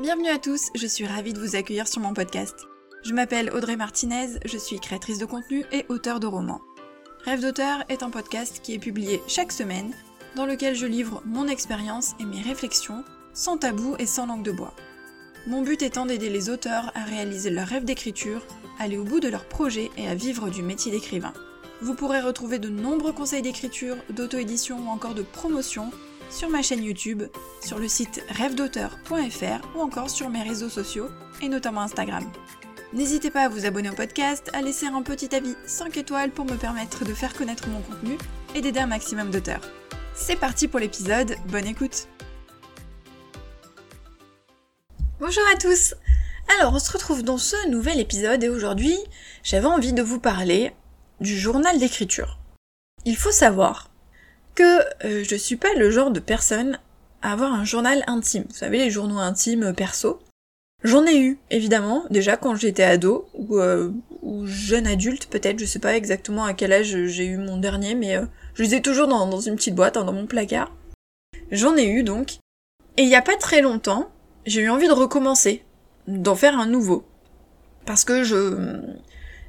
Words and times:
Bienvenue 0.00 0.28
à 0.28 0.38
tous, 0.38 0.68
je 0.76 0.86
suis 0.86 1.08
ravie 1.08 1.32
de 1.32 1.40
vous 1.40 1.56
accueillir 1.56 1.88
sur 1.88 2.00
mon 2.00 2.14
podcast. 2.14 2.54
Je 3.02 3.12
m'appelle 3.12 3.50
Audrey 3.52 3.74
Martinez, 3.74 4.38
je 4.44 4.56
suis 4.56 4.78
créatrice 4.78 5.18
de 5.18 5.24
contenu 5.24 5.64
et 5.72 5.86
auteur 5.88 6.20
de 6.20 6.28
romans. 6.28 6.60
Rêve 7.24 7.40
d'auteur 7.40 7.82
est 7.88 8.04
un 8.04 8.10
podcast 8.10 8.60
qui 8.62 8.74
est 8.74 8.78
publié 8.78 9.20
chaque 9.26 9.50
semaine, 9.50 9.92
dans 10.36 10.46
lequel 10.46 10.76
je 10.76 10.86
livre 10.86 11.20
mon 11.26 11.48
expérience 11.48 12.14
et 12.20 12.26
mes 12.26 12.40
réflexions, 12.40 13.02
sans 13.34 13.58
tabou 13.58 13.96
et 13.98 14.06
sans 14.06 14.26
langue 14.26 14.44
de 14.44 14.52
bois. 14.52 14.72
Mon 15.48 15.62
but 15.62 15.82
étant 15.82 16.06
d'aider 16.06 16.30
les 16.30 16.48
auteurs 16.48 16.92
à 16.94 17.02
réaliser 17.02 17.50
leur 17.50 17.66
rêve 17.66 17.84
d'écriture, 17.84 18.46
aller 18.78 18.98
au 18.98 19.04
bout 19.04 19.18
de 19.18 19.28
leur 19.28 19.46
projet 19.46 19.90
et 19.96 20.06
à 20.06 20.14
vivre 20.14 20.48
du 20.48 20.62
métier 20.62 20.92
d'écrivain. 20.92 21.32
Vous 21.80 21.94
pourrez 21.94 22.20
retrouver 22.20 22.60
de 22.60 22.68
nombreux 22.68 23.12
conseils 23.12 23.42
d'écriture, 23.42 23.96
d'auto-édition 24.10 24.78
ou 24.78 24.90
encore 24.90 25.14
de 25.14 25.22
promotion 25.22 25.90
sur 26.30 26.48
ma 26.48 26.62
chaîne 26.62 26.82
YouTube, 26.82 27.22
sur 27.64 27.78
le 27.78 27.88
site 27.88 28.22
rêvedauteur.fr 28.28 29.76
ou 29.76 29.80
encore 29.80 30.10
sur 30.10 30.28
mes 30.28 30.42
réseaux 30.42 30.68
sociaux 30.68 31.08
et 31.42 31.48
notamment 31.48 31.82
Instagram. 31.82 32.24
N'hésitez 32.92 33.30
pas 33.30 33.42
à 33.42 33.48
vous 33.48 33.66
abonner 33.66 33.90
au 33.90 33.94
podcast, 33.94 34.50
à 34.54 34.62
laisser 34.62 34.86
un 34.86 35.02
petit 35.02 35.34
avis 35.34 35.54
5 35.66 35.96
étoiles 35.98 36.30
pour 36.30 36.46
me 36.46 36.56
permettre 36.56 37.04
de 37.04 37.12
faire 37.12 37.34
connaître 37.34 37.68
mon 37.68 37.80
contenu 37.82 38.16
et 38.54 38.60
d'aider 38.60 38.80
un 38.80 38.86
maximum 38.86 39.30
d'auteurs. 39.30 39.60
C'est 40.14 40.36
parti 40.36 40.68
pour 40.68 40.80
l'épisode, 40.80 41.36
bonne 41.48 41.66
écoute 41.66 42.08
Bonjour 45.20 45.42
à 45.52 45.58
tous 45.58 45.94
Alors 46.58 46.72
on 46.74 46.78
se 46.78 46.92
retrouve 46.92 47.22
dans 47.22 47.38
ce 47.38 47.68
nouvel 47.68 48.00
épisode 48.00 48.42
et 48.42 48.48
aujourd'hui 48.48 48.96
j'avais 49.42 49.66
envie 49.66 49.92
de 49.92 50.02
vous 50.02 50.20
parler 50.20 50.72
du 51.20 51.36
journal 51.38 51.78
d'écriture. 51.78 52.38
Il 53.04 53.16
faut 53.16 53.32
savoir 53.32 53.87
que 54.58 55.06
euh, 55.06 55.24
je 55.24 55.36
suis 55.36 55.54
pas 55.54 55.72
le 55.74 55.88
genre 55.88 56.10
de 56.10 56.18
personne 56.18 56.80
à 57.22 57.32
avoir 57.32 57.52
un 57.52 57.64
journal 57.64 58.02
intime. 58.08 58.44
Vous 58.48 58.56
savez, 58.56 58.78
les 58.78 58.90
journaux 58.90 59.18
intimes 59.18 59.62
euh, 59.62 59.72
perso. 59.72 60.18
J'en 60.82 61.06
ai 61.06 61.16
eu, 61.16 61.38
évidemment, 61.50 62.04
déjà 62.10 62.36
quand 62.36 62.56
j'étais 62.56 62.82
ado, 62.82 63.28
ou, 63.34 63.58
euh, 63.58 63.92
ou 64.22 64.46
jeune 64.46 64.88
adulte 64.88 65.26
peut-être, 65.26 65.60
je 65.60 65.64
sais 65.64 65.78
pas 65.78 65.96
exactement 65.96 66.44
à 66.44 66.54
quel 66.54 66.72
âge 66.72 67.06
j'ai 67.06 67.26
eu 67.26 67.36
mon 67.36 67.56
dernier, 67.56 67.94
mais 67.94 68.16
je 68.54 68.62
les 68.62 68.74
ai 68.74 68.82
toujours 68.82 69.06
dans, 69.06 69.26
dans 69.26 69.40
une 69.40 69.56
petite 69.56 69.74
boîte, 69.74 69.96
hein, 69.96 70.04
dans 70.04 70.12
mon 70.12 70.26
placard. 70.26 70.72
J'en 71.50 71.76
ai 71.76 71.86
eu 71.86 72.02
donc. 72.02 72.38
Et 72.96 73.02
il 73.02 73.08
y 73.08 73.16
a 73.16 73.22
pas 73.22 73.36
très 73.36 73.60
longtemps, 73.60 74.10
j'ai 74.46 74.60
eu 74.60 74.70
envie 74.70 74.86
de 74.86 74.92
recommencer, 74.92 75.64
d'en 76.06 76.36
faire 76.36 76.58
un 76.58 76.66
nouveau. 76.66 77.04
Parce 77.84 78.04
que 78.04 78.22
je 78.24 78.80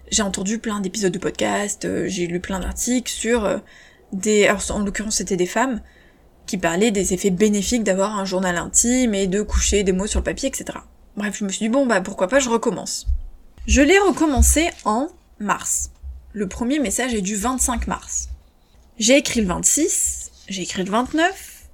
j'ai 0.09 0.23
entendu 0.23 0.57
plein 0.57 0.79
d'épisodes 0.79 1.13
de 1.13 1.19
podcast, 1.19 1.87
j'ai 2.07 2.25
lu 2.25 2.39
plein 2.39 2.59
d'articles 2.59 3.11
sur 3.11 3.61
en 4.13 4.79
l'occurrence 4.79 5.17
c'était 5.17 5.37
des 5.37 5.45
femmes, 5.45 5.81
qui 6.45 6.57
parlaient 6.57 6.91
des 6.91 7.13
effets 7.13 7.29
bénéfiques 7.29 7.83
d'avoir 7.83 8.17
un 8.17 8.25
journal 8.25 8.57
intime 8.57 9.13
et 9.13 9.27
de 9.27 9.41
coucher 9.41 9.83
des 9.83 9.91
mots 9.91 10.07
sur 10.07 10.19
le 10.19 10.23
papier, 10.23 10.49
etc. 10.49 10.79
Bref, 11.15 11.37
je 11.37 11.43
me 11.43 11.49
suis 11.49 11.65
dit 11.65 11.69
bon 11.69 11.85
bah 11.85 12.01
pourquoi 12.01 12.27
pas, 12.27 12.39
je 12.39 12.49
recommence. 12.49 13.07
Je 13.67 13.81
l'ai 13.81 13.99
recommencé 13.99 14.69
en 14.83 15.09
mars. 15.39 15.91
Le 16.33 16.47
premier 16.47 16.79
message 16.79 17.13
est 17.13 17.21
du 17.21 17.35
25 17.35 17.87
mars. 17.87 18.29
J'ai 18.97 19.17
écrit 19.17 19.41
le 19.41 19.47
26, 19.47 20.31
j'ai 20.47 20.63
écrit 20.63 20.83
le 20.83 20.91
29, 20.91 21.69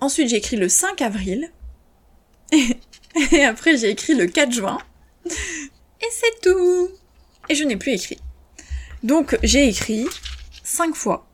ensuite 0.00 0.28
j'ai 0.28 0.36
écrit 0.36 0.56
le 0.56 0.68
5 0.68 1.00
avril, 1.02 1.50
et 2.52 3.44
après 3.44 3.76
j'ai 3.76 3.90
écrit 3.90 4.14
le 4.14 4.26
4 4.26 4.52
juin, 4.52 4.78
et 5.24 6.08
c'est 6.10 6.40
tout. 6.42 6.88
Et 7.48 7.54
je 7.54 7.64
n'ai 7.64 7.76
plus 7.76 7.92
écrit. 7.92 8.18
Donc 9.02 9.38
j'ai 9.42 9.68
écrit 9.68 10.06
cinq 10.68 10.94
fois 10.94 11.26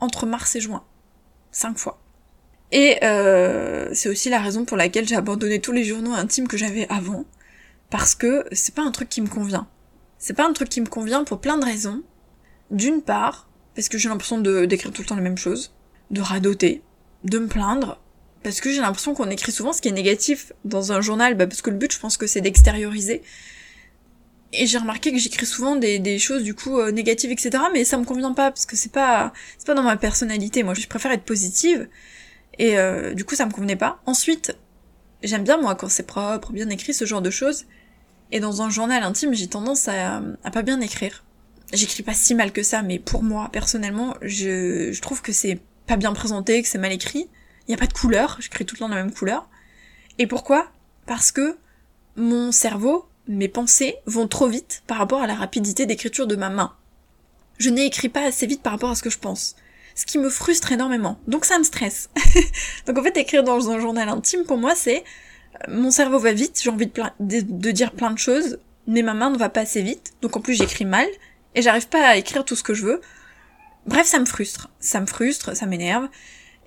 entre 0.00 0.26
mars 0.26 0.54
et 0.54 0.60
juin. 0.60 0.84
Cinq 1.50 1.78
fois. 1.78 2.00
Et 2.72 2.98
euh, 3.02 3.88
c'est 3.94 4.08
aussi 4.08 4.28
la 4.28 4.40
raison 4.40 4.64
pour 4.64 4.76
laquelle 4.76 5.08
j'ai 5.08 5.16
abandonné 5.16 5.60
tous 5.60 5.72
les 5.72 5.84
journaux 5.84 6.12
intimes 6.12 6.46
que 6.46 6.56
j'avais 6.56 6.86
avant, 6.88 7.24
parce 7.90 8.14
que 8.14 8.44
c'est 8.52 8.74
pas 8.74 8.82
un 8.82 8.90
truc 8.90 9.08
qui 9.08 9.20
me 9.20 9.28
convient. 9.28 9.66
C'est 10.18 10.34
pas 10.34 10.46
un 10.46 10.52
truc 10.52 10.68
qui 10.68 10.80
me 10.80 10.86
convient 10.86 11.24
pour 11.24 11.40
plein 11.40 11.58
de 11.58 11.64
raisons. 11.64 12.02
D'une 12.70 13.02
part, 13.02 13.48
parce 13.74 13.88
que 13.88 13.98
j'ai 13.98 14.08
l'impression 14.08 14.38
de 14.38 14.64
d'écrire 14.66 14.92
tout 14.92 15.02
le 15.02 15.06
temps 15.06 15.16
les 15.16 15.22
mêmes 15.22 15.38
choses, 15.38 15.74
de 16.10 16.20
radoter, 16.20 16.82
de 17.24 17.38
me 17.38 17.48
plaindre, 17.48 17.98
parce 18.42 18.60
que 18.60 18.70
j'ai 18.70 18.80
l'impression 18.80 19.14
qu'on 19.14 19.30
écrit 19.30 19.52
souvent 19.52 19.72
ce 19.72 19.80
qui 19.80 19.88
est 19.88 19.92
négatif 19.92 20.52
dans 20.64 20.92
un 20.92 21.00
journal, 21.00 21.34
bah 21.34 21.46
parce 21.46 21.62
que 21.62 21.70
le 21.70 21.76
but 21.76 21.92
je 21.92 21.98
pense 21.98 22.16
que 22.16 22.26
c'est 22.26 22.40
d'extérioriser 22.40 23.22
et 24.52 24.66
j'ai 24.66 24.78
remarqué 24.78 25.12
que 25.12 25.18
j'écris 25.18 25.46
souvent 25.46 25.76
des, 25.76 25.98
des, 25.98 26.18
choses 26.18 26.42
du 26.42 26.54
coup 26.54 26.78
euh, 26.78 26.90
négatives 26.90 27.30
etc 27.30 27.64
mais 27.72 27.84
ça 27.84 27.96
me 27.96 28.04
convient 28.04 28.34
pas 28.34 28.50
parce 28.50 28.66
que 28.66 28.76
c'est 28.76 28.92
pas 28.92 29.32
c'est 29.58 29.66
pas 29.66 29.74
dans 29.74 29.82
ma 29.82 29.96
personnalité. 29.96 30.62
Moi 30.62 30.74
je 30.74 30.86
préfère 30.86 31.12
être 31.12 31.24
positive 31.24 31.88
et 32.58 32.78
euh, 32.78 33.14
du 33.14 33.24
coup 33.24 33.34
ça 33.34 33.46
me 33.46 33.52
convenait 33.52 33.76
pas. 33.76 34.00
Ensuite 34.06 34.56
j'aime 35.22 35.44
bien 35.44 35.58
moi 35.58 35.74
quand 35.74 35.88
c'est 35.88 36.06
propre 36.06 36.52
bien 36.52 36.68
écrit 36.68 36.94
ce 36.94 37.04
genre 37.04 37.22
de 37.22 37.30
choses. 37.30 37.64
Et 38.30 38.40
dans 38.40 38.62
un 38.62 38.70
journal 38.70 39.02
intime 39.02 39.34
j'ai 39.34 39.46
tendance 39.46 39.88
à, 39.88 40.22
à 40.44 40.50
pas 40.50 40.62
bien 40.62 40.80
écrire. 40.80 41.24
J'écris 41.72 42.02
pas 42.02 42.14
si 42.14 42.34
mal 42.34 42.52
que 42.52 42.62
ça 42.62 42.82
mais 42.82 42.98
pour 42.98 43.22
moi 43.22 43.48
personnellement 43.52 44.14
je, 44.20 44.92
je 44.92 45.00
trouve 45.00 45.22
que 45.22 45.32
c'est 45.32 45.58
pas 45.86 45.96
bien 45.96 46.12
présenté 46.12 46.62
que 46.62 46.68
c'est 46.68 46.78
mal 46.78 46.92
écrit. 46.92 47.28
Il 47.68 47.70
y 47.70 47.74
a 47.74 47.78
pas 47.78 47.86
de 47.86 47.94
couleur 47.94 48.36
j'écris 48.40 48.66
tout 48.66 48.74
le 48.74 48.80
temps 48.80 48.88
la 48.88 48.96
même 48.96 49.12
couleur. 49.12 49.48
Et 50.18 50.26
pourquoi? 50.26 50.70
Parce 51.06 51.32
que 51.32 51.56
mon 52.16 52.52
cerveau 52.52 53.06
mes 53.28 53.48
pensées 53.48 53.96
vont 54.06 54.28
trop 54.28 54.48
vite 54.48 54.82
par 54.86 54.98
rapport 54.98 55.22
à 55.22 55.26
la 55.26 55.34
rapidité 55.34 55.86
d'écriture 55.86 56.26
de 56.26 56.36
ma 56.36 56.50
main. 56.50 56.74
Je 57.58 57.70
n'écris 57.70 58.08
pas 58.08 58.24
assez 58.24 58.46
vite 58.46 58.62
par 58.62 58.72
rapport 58.72 58.90
à 58.90 58.94
ce 58.94 59.02
que 59.02 59.10
je 59.10 59.18
pense. 59.18 59.56
Ce 59.94 60.06
qui 60.06 60.18
me 60.18 60.30
frustre 60.30 60.72
énormément. 60.72 61.18
Donc 61.28 61.44
ça 61.44 61.58
me 61.58 61.64
stresse. 61.64 62.08
Donc 62.86 62.98
en 62.98 63.02
fait, 63.02 63.16
écrire 63.16 63.44
dans 63.44 63.70
un 63.70 63.78
journal 63.78 64.08
intime, 64.08 64.44
pour 64.44 64.58
moi, 64.58 64.74
c'est 64.74 65.04
euh, 65.68 65.72
mon 65.72 65.90
cerveau 65.90 66.18
va 66.18 66.32
vite, 66.32 66.60
j'ai 66.62 66.70
envie 66.70 66.86
de, 66.86 67.02
de, 67.20 67.70
dire 67.70 67.92
plein 67.92 68.10
de 68.10 68.18
choses, 68.18 68.58
mais 68.86 69.02
ma 69.02 69.14
main 69.14 69.30
ne 69.30 69.36
va 69.36 69.50
pas 69.50 69.60
assez 69.60 69.82
vite. 69.82 70.14
Donc 70.22 70.36
en 70.36 70.40
plus, 70.40 70.54
j'écris 70.54 70.86
mal, 70.86 71.06
et 71.54 71.62
j'arrive 71.62 71.88
pas 71.88 72.06
à 72.06 72.16
écrire 72.16 72.44
tout 72.44 72.56
ce 72.56 72.62
que 72.62 72.74
je 72.74 72.84
veux. 72.84 73.00
Bref, 73.86 74.06
ça 74.06 74.18
me 74.18 74.24
frustre. 74.24 74.70
Ça 74.80 75.00
me 75.00 75.06
frustre, 75.06 75.54
ça 75.56 75.66
m'énerve. 75.66 76.08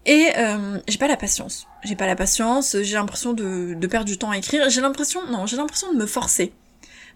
Et 0.05 0.31
euh, 0.37 0.79
j'ai 0.87 0.97
pas 0.97 1.07
la 1.07 1.17
patience. 1.17 1.67
J'ai 1.83 1.95
pas 1.95 2.05
la 2.05 2.15
patience, 2.15 2.77
j'ai 2.81 2.95
l'impression 2.95 3.33
de, 3.33 3.75
perdre 3.87 4.05
du 4.05 4.17
temps 4.17 4.31
à 4.31 4.37
écrire. 4.37 4.69
J'ai 4.69 4.81
l'impression, 4.81 5.25
non, 5.27 5.45
j'ai 5.45 5.57
l'impression 5.57 5.91
de 5.93 5.97
me 5.97 6.05
forcer. 6.05 6.53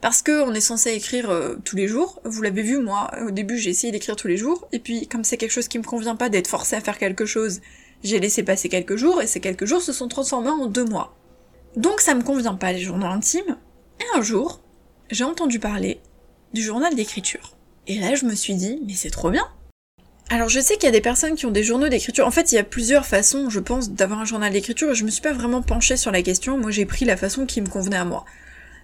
Parce 0.02 0.22
que 0.22 0.44
on 0.44 0.54
est 0.54 0.62
censé 0.62 0.92
écrire 0.92 1.30
euh, 1.30 1.58
tous 1.64 1.76
les 1.76 1.88
jours. 1.88 2.22
Vous 2.24 2.42
l'avez 2.42 2.62
vu, 2.62 2.80
moi, 2.80 3.12
au 3.28 3.32
début 3.32 3.58
j'ai 3.58 3.70
essayé 3.70 3.92
d'écrire 3.92 4.16
tous 4.16 4.28
les 4.28 4.38
jours. 4.38 4.68
Et 4.72 4.80
puis, 4.80 5.08
comme 5.08 5.24
c'est 5.24 5.38
quelque 5.38 5.52
chose 5.52 5.68
qui 5.68 5.78
me 5.78 5.84
convient 5.84 6.16
pas 6.16 6.30
d'être 6.30 6.48
forcé 6.48 6.76
à 6.76 6.82
faire 6.82 6.98
quelque 6.98 7.26
chose, 7.26 7.62
j'ai 8.04 8.20
laissé 8.20 8.44
passer 8.44 8.70
quelques 8.70 8.96
jours, 8.96 9.22
et 9.22 9.28
ces 9.28 9.42
quelques 9.42 9.66
jours 9.66 9.82
se 9.82 9.92
sont 9.92 10.08
transformés 10.08 10.50
en 10.50 10.68
deux 10.68 10.86
mois. 10.86 11.16
Donc 11.76 12.00
ça 12.02 12.16
me 12.16 12.24
convient 12.24 12.56
pas 12.56 12.72
les 12.72 12.80
journaux 12.80 13.06
intimes. 13.06 13.58
Et 14.00 14.18
un 14.18 14.22
jour, 14.22 14.62
j'ai 15.12 15.26
entendu 15.26 15.60
parler 15.60 16.00
du 16.54 16.62
journal 16.62 16.96
d'écriture. 16.96 17.58
Et 17.88 18.00
là 18.00 18.16
je 18.16 18.26
me 18.26 18.34
suis 18.34 18.56
dit, 18.56 18.82
mais 18.88 18.94
c'est 18.94 19.10
trop 19.12 19.30
bien 19.30 19.48
alors 20.30 20.48
je 20.48 20.60
sais 20.60 20.76
qu'il 20.76 20.86
y 20.86 20.88
a 20.88 20.92
des 20.92 21.02
personnes 21.02 21.36
qui 21.36 21.48
ont 21.48 21.52
des 21.52 21.64
journaux 21.64 21.90
d'écriture. 21.90 22.28
En 22.28 22.32
fait, 22.32 22.52
il 22.52 22.56
y 22.56 22.60
a 22.60 22.64
plusieurs 22.64 23.06
façons, 23.06 23.50
je 23.50 23.60
pense, 23.60 23.92
d'avoir 23.92 24.20
un 24.20 24.26
journal 24.26 24.54
d'écriture 24.54 24.94
je 24.94 25.04
me 25.04 25.10
suis 25.10 25.22
pas 25.22 25.34
vraiment 25.34 25.62
penchée 25.62 25.98
sur 25.98 26.12
la 26.12 26.22
question. 26.22 26.58
Moi, 26.58 26.72
j'ai 26.72 26.86
pris 26.86 27.06
la 27.06 27.18
façon 27.18 27.46
qui 27.46 27.62
me 27.62 27.68
convenait 27.68 27.98
à 27.98 28.06
moi. 28.06 28.26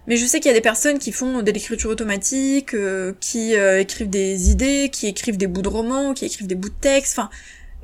Mais 0.08 0.16
je 0.16 0.26
sais 0.26 0.38
qu'il 0.38 0.50
y 0.50 0.54
a 0.54 0.56
des 0.56 0.60
personnes 0.62 0.98
qui 0.98 1.12
font 1.12 1.42
de 1.42 1.50
l'écriture 1.50 1.90
automatique, 1.90 2.74
euh, 2.74 3.12
qui 3.20 3.56
euh, 3.56 3.80
écrivent 3.80 4.10
des 4.10 4.50
idées, 4.50 4.88
qui 4.92 5.06
écrivent 5.06 5.36
des 5.36 5.46
bouts 5.46 5.62
de 5.62 5.68
romans, 5.68 6.14
qui 6.14 6.24
écrivent 6.24 6.46
des 6.46 6.54
bouts 6.54 6.68
de 6.68 6.74
texte. 6.80 7.18
Enfin, 7.18 7.30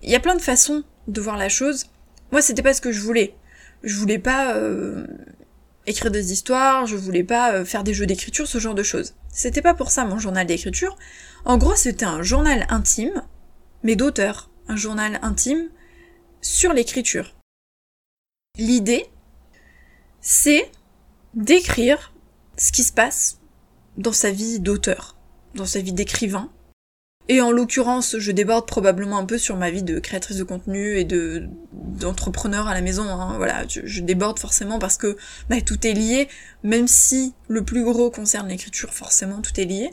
il 0.03 0.11
y 0.11 0.15
a 0.15 0.21
plein 0.21 0.37
de 0.37 0.41
façons 0.41 0.85
de 1.09 1.21
voir 1.21 1.37
la 1.37 1.49
chose. 1.49 1.87
Moi, 2.31 2.43
c'était 2.43 2.63
pas 2.63 2.75
ce 2.75 2.81
que 2.81 2.93
je 2.93 3.01
voulais. 3.01 3.35
Je 3.83 3.97
voulais 3.97 4.21
pas 4.21 4.57
euh, 4.57 5.07
écrire 5.87 6.13
des 6.13 6.33
histoires, 6.33 6.87
je 6.87 6.97
voulais 6.97 7.25
pas 7.25 7.65
faire 7.65 7.83
des 7.83 7.95
jeux 7.95 8.07
d'écriture, 8.07 8.47
ce 8.47 8.59
genre 8.59 8.75
de 8.75 8.85
choses. 8.85 9.15
C'était 9.33 9.63
pas 9.63 9.75
pour 9.75 9.91
ça 9.91 10.05
mon 10.05 10.19
journal 10.19 10.47
d'écriture. 10.47 10.97
En 11.45 11.59
gros, 11.59 11.75
c'était 11.75 12.05
un 12.05 12.23
journal 12.23 12.67
intime 12.69 13.23
mais 13.83 13.97
d'auteur, 13.97 14.51
un 14.69 14.77
journal 14.77 15.19
intime, 15.23 15.69
sur 16.41 16.73
l'écriture. 16.73 17.35
L'idée, 18.59 19.07
c'est 20.21 20.71
d'écrire 21.35 22.13
ce 22.57 22.73
qui 22.73 22.85
se 22.85 22.93
passe 22.93 23.39
dans 23.97 24.13
sa 24.13 24.31
vie 24.31 24.61
d'auteur, 24.61 25.17
dans 25.55 25.67
sa 25.67 25.81
vie 25.81 25.93
d'écrivain. 25.93 26.51
Et 27.29 27.41
en 27.41 27.53
l'occurrence, 27.53 28.19
je 28.19 28.33
déborde 28.33 28.67
probablement 28.67 29.17
un 29.17 29.25
peu 29.25 29.39
sur 29.39 29.57
ma 29.57 29.71
vie 29.71 29.85
de 29.85 30.01
créatrice 30.01 30.37
de 30.37 30.45
contenu 30.45 30.97
et 30.97 31.05
de 31.05 31.49
d'entrepreneur 31.73 32.67
à 32.67 32.75
la 32.75 32.81
maison. 32.81 33.05
Hein. 33.05 33.37
Voilà, 33.37 33.65
je, 33.69 34.01
déborde 34.01 34.41
forcément 34.41 34.81
parce 34.81 34.97
que 34.97 35.17
bah, 35.49 35.61
tout 35.61 35.87
est 35.87 35.93
lié, 35.93 36.29
même 36.65 36.89
si 36.89 37.33
le 37.49 37.65
plus 37.65 37.85
gros 37.85 38.11
concerne 38.11 38.49
l'écriture, 38.49 38.93
forcément 38.93 39.41
tout 39.41 39.59
est 39.61 39.65
lié. 39.65 39.93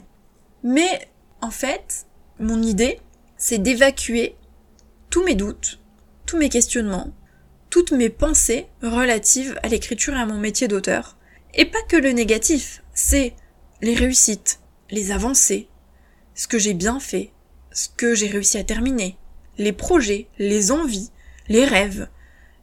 Mais 0.64 1.08
en 1.40 1.50
fait, 1.50 2.06
mon 2.40 2.60
idée, 2.62 3.00
c'est 3.40 3.58
d'évacuer 3.58 4.36
tous 5.08 5.24
mes 5.24 5.34
doutes, 5.34 5.80
tous 6.26 6.36
mes 6.36 6.50
questionnements, 6.50 7.12
toutes 7.70 7.90
mes 7.90 8.10
pensées 8.10 8.66
relatives 8.82 9.58
à 9.62 9.68
l'écriture 9.68 10.14
et 10.14 10.20
à 10.20 10.26
mon 10.26 10.38
métier 10.38 10.68
d'auteur. 10.68 11.16
Et 11.54 11.64
pas 11.64 11.82
que 11.88 11.96
le 11.96 12.12
négatif, 12.12 12.84
c'est 12.92 13.34
les 13.80 13.94
réussites, 13.94 14.60
les 14.90 15.10
avancées, 15.10 15.68
ce 16.34 16.48
que 16.48 16.58
j'ai 16.58 16.74
bien 16.74 17.00
fait, 17.00 17.32
ce 17.72 17.88
que 17.88 18.14
j'ai 18.14 18.28
réussi 18.28 18.58
à 18.58 18.64
terminer, 18.64 19.16
les 19.56 19.72
projets, 19.72 20.28
les 20.38 20.70
envies, 20.70 21.10
les 21.48 21.64
rêves, 21.64 22.08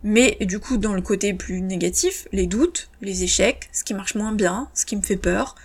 Mais 0.04 0.38
du 0.42 0.60
coup, 0.60 0.78
dans 0.78 0.94
le 0.94 1.02
côté 1.02 1.34
plus 1.34 1.60
négatif, 1.62 2.28
les 2.32 2.46
doutes, 2.46 2.92
les 3.02 3.24
échecs, 3.24 3.68
ce 3.74 3.84
qui 3.84 3.96
marche 3.96 4.14
moins 4.14 4.32
bien, 4.32 4.70
ce 4.76 4.86
qui 4.86 4.96
me 4.96 5.02
fait 5.02 5.18
peur, 5.18 5.56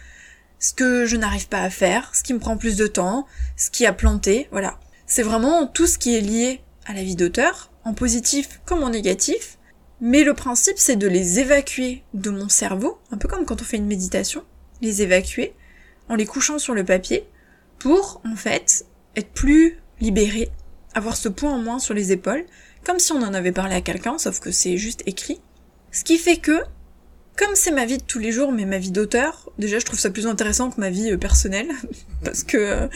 ce 0.59 0.73
que 0.73 1.05
je 1.05 1.17
n'arrive 1.17 1.49
pas 1.49 1.61
à 1.61 1.69
faire, 1.69 2.15
ce 2.15 2.23
qui 2.23 2.33
me 2.33 2.39
prend 2.39 2.57
plus 2.57 2.77
de 2.77 2.87
temps, 2.87 3.27
ce 3.57 3.71
qui 3.71 3.85
a 3.85 3.93
planté, 3.93 4.49
voilà. 4.51 4.81
C'est 5.15 5.23
vraiment 5.23 5.67
tout 5.67 5.87
ce 5.87 5.99
qui 5.99 6.17
est 6.17 6.23
lié 6.23 6.63
à 6.87 6.95
la 6.95 7.03
vie 7.03 7.17
d'auteur, 7.17 7.71
en 7.85 7.93
positif 7.93 8.63
comme 8.65 8.83
en 8.83 8.89
négatif, 8.89 9.59
mais 10.01 10.25
le 10.25 10.33
principe 10.33 10.79
c'est 10.79 10.97
de 10.97 11.07
les 11.07 11.39
évacuer 11.39 12.03
de 12.15 12.31
mon 12.31 12.49
cerveau, 12.49 12.97
un 13.11 13.19
peu 13.19 13.29
comme 13.29 13.45
quand 13.45 13.61
on 13.61 13.65
fait 13.65 13.77
une 13.77 13.87
méditation, 13.87 14.43
les 14.81 15.03
évacuer 15.03 15.53
en 16.09 16.15
les 16.15 16.25
couchant 16.25 16.59
sur 16.59 16.73
le 16.73 16.83
papier 16.83 17.27
pour 17.79 18.23
en 18.25 18.37
fait 18.37 18.87
être 19.15 19.29
plus 19.33 19.77
libéré, 20.01 20.51
avoir 20.95 21.15
ce 21.15 21.29
poids 21.29 21.51
en 21.51 21.59
moins 21.59 21.79
sur 21.79 21.93
les 21.93 22.11
épaules, 22.11 22.47
comme 22.83 22.99
si 22.99 23.13
on 23.13 23.21
en 23.21 23.35
avait 23.35 23.53
parlé 23.53 23.75
à 23.75 23.83
quelqu'un, 23.83 24.17
sauf 24.17 24.41
que 24.41 24.51
c'est 24.51 24.79
juste 24.79 25.03
écrit. 25.05 25.43
Ce 25.91 26.05
qui 26.05 26.17
fait 26.17 26.39
que, 26.39 26.63
comme 27.37 27.55
c'est 27.55 27.71
ma 27.71 27.85
vie 27.85 27.99
de 27.99 28.03
tous 28.03 28.19
les 28.19 28.33
jours, 28.33 28.51
mais 28.51 28.65
ma 28.65 28.79
vie 28.79 28.93
d'auteur, 28.93 29.51
déjà 29.59 29.79
je 29.79 29.85
trouve 29.85 30.01
ça 30.01 30.09
plus 30.09 30.27
intéressant 30.27 30.71
que 30.71 30.81
ma 30.81 30.89
vie 30.89 31.11
euh, 31.11 31.19
personnelle, 31.19 31.69
parce 32.25 32.45
que 32.45 32.57
euh, 32.57 32.89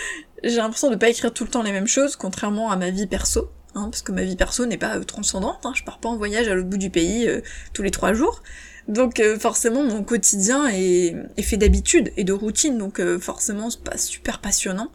j'ai 0.44 0.56
l'impression 0.56 0.90
de 0.90 0.96
pas 0.96 1.08
écrire 1.08 1.32
tout 1.32 1.44
le 1.44 1.50
temps 1.50 1.62
les 1.62 1.72
mêmes 1.72 1.86
choses, 1.86 2.16
contrairement 2.16 2.70
à 2.70 2.76
ma 2.76 2.90
vie 2.90 3.06
perso, 3.06 3.50
hein, 3.74 3.88
parce 3.90 4.02
que 4.02 4.12
ma 4.12 4.22
vie 4.22 4.36
perso 4.36 4.66
n'est 4.66 4.78
pas 4.78 4.96
euh, 4.96 5.04
transcendante, 5.04 5.64
hein, 5.64 5.72
je 5.74 5.84
pars 5.84 5.98
pas 5.98 6.08
en 6.08 6.16
voyage 6.16 6.48
à 6.48 6.54
l'autre 6.54 6.68
bout 6.68 6.78
du 6.78 6.90
pays 6.90 7.28
tous 7.72 7.82
les 7.82 7.90
trois 7.90 8.12
jours, 8.12 8.42
donc 8.88 9.20
forcément 9.40 9.82
mon 9.82 10.04
quotidien 10.04 10.68
est, 10.68 11.14
fait 11.42 11.56
d'habitude 11.56 12.12
et 12.16 12.24
de 12.24 12.32
routine, 12.32 12.78
donc 12.78 13.00
forcément 13.18 13.70
c'est 13.70 13.82
pas 13.82 13.98
super 13.98 14.40
passionnant. 14.40 14.90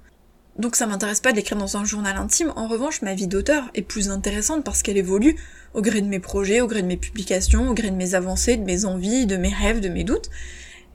Donc 0.58 0.76
ça 0.76 0.86
m'intéresse 0.86 1.22
pas 1.22 1.32
d'écrire 1.32 1.58
dans 1.58 1.78
un 1.78 1.86
journal 1.86 2.18
intime, 2.18 2.54
en 2.56 2.68
revanche 2.68 3.02
ma 3.02 3.14
vie 3.14 3.28
d'auteur 3.28 3.70
est 3.74 3.82
plus 3.82 4.10
intéressante 4.10 4.64
parce 4.64 4.84
qu'elle 4.84 4.98
évolue 4.98 5.38
au 5.74 5.82
gré 5.82 6.02
de 6.02 6.08
mes 6.08 6.20
projets, 6.20 6.62
au 6.62 6.68
gré 6.68 6.82
de 6.82 6.88
mes 6.88 6.98
publications, 6.98 7.70
au 7.70 7.74
gré 7.74 7.90
de 7.90 7.96
mes 7.96 8.16
avancées, 8.16 8.58
de 8.58 8.64
mes 8.64 8.86
envies, 8.86 9.26
de 9.26 9.38
mes 9.38 9.54
rêves, 9.54 9.80
de 9.80 9.90
mes 9.90 10.04
doutes. 10.04 10.30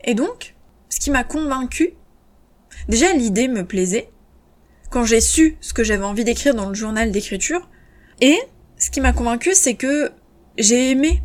Et 0.04 0.14
donc, 0.14 0.54
ce 0.88 1.00
qui 1.00 1.10
m'a 1.10 1.24
convaincu, 1.24 1.94
déjà 2.88 3.12
l'idée 3.12 3.48
me 3.48 3.64
plaisait, 3.64 4.10
quand 4.90 5.04
j'ai 5.04 5.20
su 5.20 5.56
ce 5.60 5.72
que 5.72 5.84
j'avais 5.84 6.04
envie 6.04 6.24
d'écrire 6.24 6.54
dans 6.54 6.68
le 6.68 6.74
journal 6.74 7.10
d'écriture, 7.10 7.68
et 8.20 8.38
ce 8.78 8.90
qui 8.90 9.00
m'a 9.00 9.12
convaincu 9.12 9.54
c'est 9.54 9.74
que 9.74 10.10
j'ai 10.58 10.90
aimé, 10.90 11.22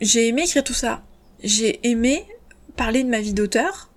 j'ai 0.00 0.28
aimé 0.28 0.42
écrire 0.42 0.64
tout 0.64 0.74
ça. 0.74 1.02
J'ai 1.42 1.86
aimé 1.88 2.24
parler 2.76 3.04
de 3.04 3.08
ma 3.08 3.20
vie 3.20 3.34
d'auteur, 3.34 3.90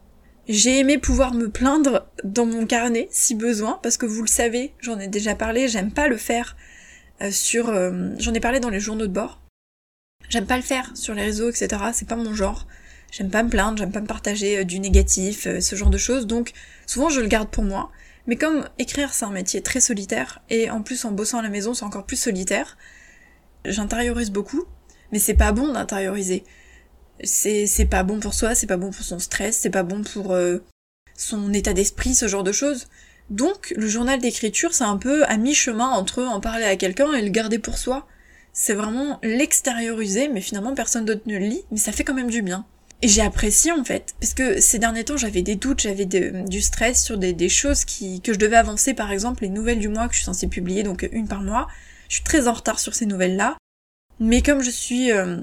j'ai 0.47 0.79
aimé 0.79 0.97
pouvoir 0.97 1.33
me 1.33 1.49
plaindre 1.49 2.07
dans 2.23 2.45
mon 2.45 2.65
carnet 2.65 3.09
si 3.11 3.35
besoin, 3.35 3.79
parce 3.83 3.97
que 3.97 4.05
vous 4.05 4.21
le 4.21 4.27
savez, 4.27 4.73
j'en 4.79 4.97
ai 4.97 5.07
déjà 5.07 5.35
parlé, 5.35 5.67
j'aime 5.67 5.91
pas 5.91 6.07
le 6.07 6.15
faire 6.15 6.55
euh, 7.21 7.31
sur... 7.31 7.69
Euh, 7.69 8.11
j'en 8.17 8.33
ai 8.33 8.39
parlé 8.39 8.61
dans 8.61 8.69
les 8.69 8.79
journaux 8.79 9.07
de 9.07 9.11
bord. 9.11 9.41
J'aime 10.29 10.45
pas 10.45 10.55
le 10.55 10.63
faire 10.63 10.95
sur 10.95 11.13
les 11.13 11.23
réseaux, 11.23 11.49
etc. 11.49 11.81
C'est 11.94 12.07
pas 12.07 12.15
mon 12.15 12.33
genre. 12.33 12.65
J'aime 13.11 13.29
pas 13.29 13.44
me 13.44 13.49
plaindre, 13.49 13.77
j'aime 13.77 13.91
pas 13.91 13.99
me 13.99 14.07
partager 14.07 14.59
euh, 14.59 14.63
du 14.63 14.79
négatif, 14.79 15.47
ce 15.59 15.75
genre 15.75 15.89
de 15.89 15.97
choses, 15.97 16.27
donc 16.27 16.53
souvent 16.85 17.09
je 17.09 17.19
le 17.19 17.27
garde 17.27 17.49
pour 17.49 17.63
moi. 17.63 17.91
Mais 18.27 18.35
comme 18.35 18.68
écrire 18.77 19.13
c'est 19.13 19.25
un 19.25 19.31
métier 19.31 19.62
très 19.63 19.79
solitaire, 19.79 20.41
et 20.50 20.69
en 20.69 20.81
plus 20.83 21.06
en 21.06 21.12
bossant 21.12 21.39
à 21.39 21.41
la 21.41 21.50
maison 21.50 21.74
c'est 21.74 21.85
encore 21.85 22.06
plus 22.06 22.18
solitaire, 22.18 22.77
j'intériorise 23.65 24.31
beaucoup, 24.31 24.65
mais 25.12 25.19
c'est 25.19 25.33
pas 25.33 25.51
bon 25.51 25.74
d'intérioriser 25.74 26.44
c'est 27.24 27.88
pas 27.89 28.03
bon 28.03 28.19
pour 28.19 28.33
soi, 28.33 28.56
c'est 28.56 28.68
pas 28.68 28.77
bon 28.77 28.91
pour 28.91 29.03
son 29.03 29.19
stress, 29.19 29.57
c'est 29.57 29.69
pas 29.69 29.83
bon 29.83 30.03
pour 30.03 30.33
euh, 30.33 30.59
son 31.15 31.53
état 31.53 31.74
d'esprit, 31.74 32.13
ce 32.13 32.27
genre 32.27 32.44
de 32.44 32.51
choses. 32.51 32.88
Donc 33.29 33.74
le 33.75 33.88
journal 33.88 34.19
d'écriture, 34.19 34.73
c'est 34.73 34.83
un 34.83 34.97
peu 34.97 35.25
à 35.25 35.38
mi-chemin 35.38 35.89
entre 35.89 36.23
en 36.23 36.39
parler 36.39 36.65
à 36.65 36.75
quelqu'un 36.75 37.13
et 37.13 37.21
le 37.21 37.30
garder 37.30 37.59
pour 37.59 37.77
soi. 37.77 38.07
C'est 38.53 38.73
vraiment 38.73 39.19
l'extérioriser, 39.23 40.30
mais 40.30 40.41
finalement 40.41 40.73
personne 40.73 41.06
d'autre 41.06 41.23
ne 41.25 41.38
le 41.38 41.45
lit, 41.45 41.63
mais 41.71 41.77
ça 41.77 41.91
fait 41.91 42.03
quand 42.03 42.13
même 42.13 42.30
du 42.30 42.41
bien. 42.41 42.65
Et 43.03 43.07
j'ai 43.07 43.21
apprécié 43.21 43.71
en 43.71 43.83
fait, 43.83 44.15
parce 44.19 44.33
que 44.33 44.59
ces 44.59 44.79
derniers 44.79 45.03
temps 45.03 45.17
j'avais 45.17 45.44
des 45.44 45.55
doutes, 45.55 45.81
j'avais 45.81 46.05
du 46.05 46.61
stress 46.61 47.03
sur 47.03 47.17
des, 47.17 47.49
choses 47.49 47.85
qui, 47.85 48.21
que 48.21 48.33
je 48.33 48.39
devais 48.39 48.55
avancer, 48.55 48.95
par 48.95 49.11
exemple 49.11 49.44
les 49.44 49.49
nouvelles 49.49 49.79
du 49.79 49.88
mois 49.88 50.07
que 50.07 50.13
je 50.13 50.19
suis 50.19 50.25
censée 50.25 50.47
publier, 50.47 50.81
donc 50.81 51.07
une 51.11 51.27
par 51.27 51.41
mois. 51.41 51.67
Je 52.09 52.15
suis 52.15 52.23
très 52.23 52.47
en 52.47 52.53
retard 52.53 52.79
sur 52.79 52.95
ces 52.95 53.05
nouvelles-là. 53.05 53.57
Mais 54.19 54.41
comme 54.41 54.61
je 54.61 54.71
suis 54.71 55.11
euh, 55.11 55.38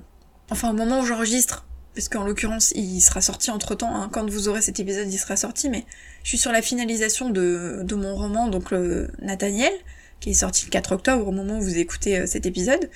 enfin 0.50 0.70
au 0.70 0.72
moment 0.72 1.00
où 1.00 1.06
j'enregistre, 1.06 1.64
parce 1.94 2.08
qu'en 2.08 2.24
l'occurrence 2.24 2.72
il 2.74 3.00
sera 3.00 3.20
sorti 3.20 3.52
entre 3.52 3.76
temps, 3.76 3.94
hein, 3.94 4.08
quand 4.10 4.28
vous 4.28 4.48
aurez 4.48 4.60
cet 4.60 4.80
épisode 4.80 5.12
il 5.12 5.18
sera 5.18 5.36
sorti, 5.36 5.68
mais 5.68 5.84
je 6.24 6.30
suis 6.30 6.38
sur 6.38 6.50
la 6.50 6.60
finalisation 6.60 7.30
de, 7.30 7.82
de 7.84 7.94
mon 7.94 8.16
roman, 8.16 8.48
donc 8.48 8.72
le 8.72 9.12
Nathaniel, 9.22 9.72
qui 10.18 10.30
est 10.30 10.34
sorti 10.34 10.64
le 10.64 10.70
4 10.70 10.92
octobre 10.92 11.28
au 11.28 11.32
moment 11.32 11.58
où 11.58 11.62
vous 11.62 11.78
écoutez 11.78 12.18
euh, 12.18 12.26
cet 12.26 12.46
épisode. 12.46 12.90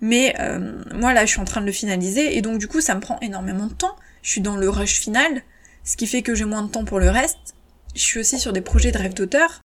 Mais 0.00 0.34
euh, 0.40 0.82
moi 0.94 1.14
là 1.14 1.24
je 1.24 1.30
suis 1.30 1.40
en 1.40 1.44
train 1.44 1.60
de 1.60 1.66
le 1.66 1.72
finaliser 1.72 2.36
et 2.36 2.42
donc 2.42 2.58
du 2.58 2.68
coup 2.68 2.80
ça 2.80 2.94
me 2.94 3.00
prend 3.00 3.18
énormément 3.20 3.66
de 3.66 3.74
temps. 3.74 3.96
Je 4.22 4.30
suis 4.30 4.40
dans 4.40 4.56
le 4.56 4.68
rush 4.68 5.00
final, 5.00 5.42
ce 5.84 5.96
qui 5.96 6.06
fait 6.06 6.22
que 6.22 6.34
j'ai 6.34 6.44
moins 6.44 6.62
de 6.62 6.70
temps 6.70 6.84
pour 6.84 6.98
le 6.98 7.10
reste. 7.10 7.54
Je 7.94 8.02
suis 8.02 8.20
aussi 8.20 8.38
sur 8.38 8.52
des 8.52 8.60
projets 8.60 8.92
de 8.92 8.98
rêve 8.98 9.14
d'auteur, 9.14 9.62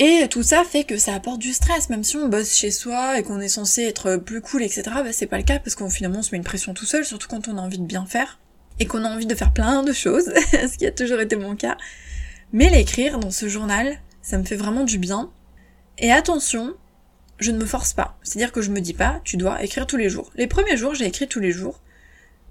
et 0.00 0.28
tout 0.30 0.44
ça 0.44 0.62
fait 0.62 0.84
que 0.84 0.96
ça 0.96 1.12
apporte 1.14 1.40
du 1.40 1.52
stress, 1.52 1.90
même 1.90 2.04
si 2.04 2.16
on 2.16 2.28
bosse 2.28 2.54
chez 2.54 2.70
soi 2.70 3.18
et 3.18 3.24
qu'on 3.24 3.40
est 3.40 3.48
censé 3.48 3.82
être 3.82 4.16
plus 4.16 4.40
cool, 4.40 4.62
etc. 4.62 4.82
Bah 4.84 5.12
c'est 5.12 5.26
pas 5.26 5.38
le 5.38 5.42
cas 5.42 5.58
parce 5.58 5.74
qu'on 5.74 5.90
finalement 5.90 6.22
se 6.22 6.30
met 6.30 6.38
une 6.38 6.44
pression 6.44 6.72
tout 6.72 6.86
seul, 6.86 7.04
surtout 7.04 7.26
quand 7.26 7.48
on 7.48 7.58
a 7.58 7.60
envie 7.60 7.80
de 7.80 7.84
bien 7.84 8.06
faire 8.06 8.38
et 8.78 8.86
qu'on 8.86 9.04
a 9.04 9.08
envie 9.08 9.26
de 9.26 9.34
faire 9.34 9.52
plein 9.52 9.82
de 9.82 9.92
choses, 9.92 10.26
ce 10.52 10.78
qui 10.78 10.86
a 10.86 10.92
toujours 10.92 11.18
été 11.18 11.34
mon 11.34 11.56
cas. 11.56 11.76
Mais 12.52 12.70
l'écrire 12.70 13.18
dans 13.18 13.32
ce 13.32 13.48
journal, 13.48 13.98
ça 14.22 14.38
me 14.38 14.44
fait 14.44 14.54
vraiment 14.54 14.84
du 14.84 14.98
bien. 14.98 15.32
Et 15.98 16.12
attention, 16.12 16.74
je 17.38 17.50
ne 17.50 17.58
me 17.58 17.66
force 17.66 17.92
pas. 17.92 18.18
C'est-à-dire 18.22 18.52
que 18.52 18.62
je 18.62 18.70
me 18.70 18.80
dis 18.80 18.94
pas, 18.94 19.20
tu 19.24 19.36
dois 19.36 19.62
écrire 19.62 19.86
tous 19.86 19.96
les 19.96 20.08
jours. 20.08 20.30
Les 20.36 20.46
premiers 20.46 20.76
jours, 20.76 20.94
j'ai 20.94 21.06
écrit 21.06 21.28
tous 21.28 21.40
les 21.40 21.52
jours. 21.52 21.80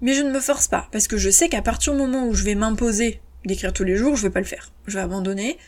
Mais 0.00 0.14
je 0.14 0.22
ne 0.22 0.30
me 0.30 0.40
force 0.40 0.68
pas, 0.68 0.88
parce 0.92 1.08
que 1.08 1.16
je 1.16 1.28
sais 1.28 1.48
qu'à 1.48 1.62
partir 1.62 1.92
du 1.92 1.98
moment 1.98 2.26
où 2.26 2.34
je 2.34 2.44
vais 2.44 2.54
m'imposer 2.54 3.20
d'écrire 3.44 3.72
tous 3.72 3.84
les 3.84 3.96
jours, 3.96 4.14
je 4.16 4.22
vais 4.22 4.30
pas 4.30 4.40
le 4.40 4.46
faire. 4.46 4.72
Je 4.86 4.94
vais 4.94 5.02
abandonner. 5.02 5.58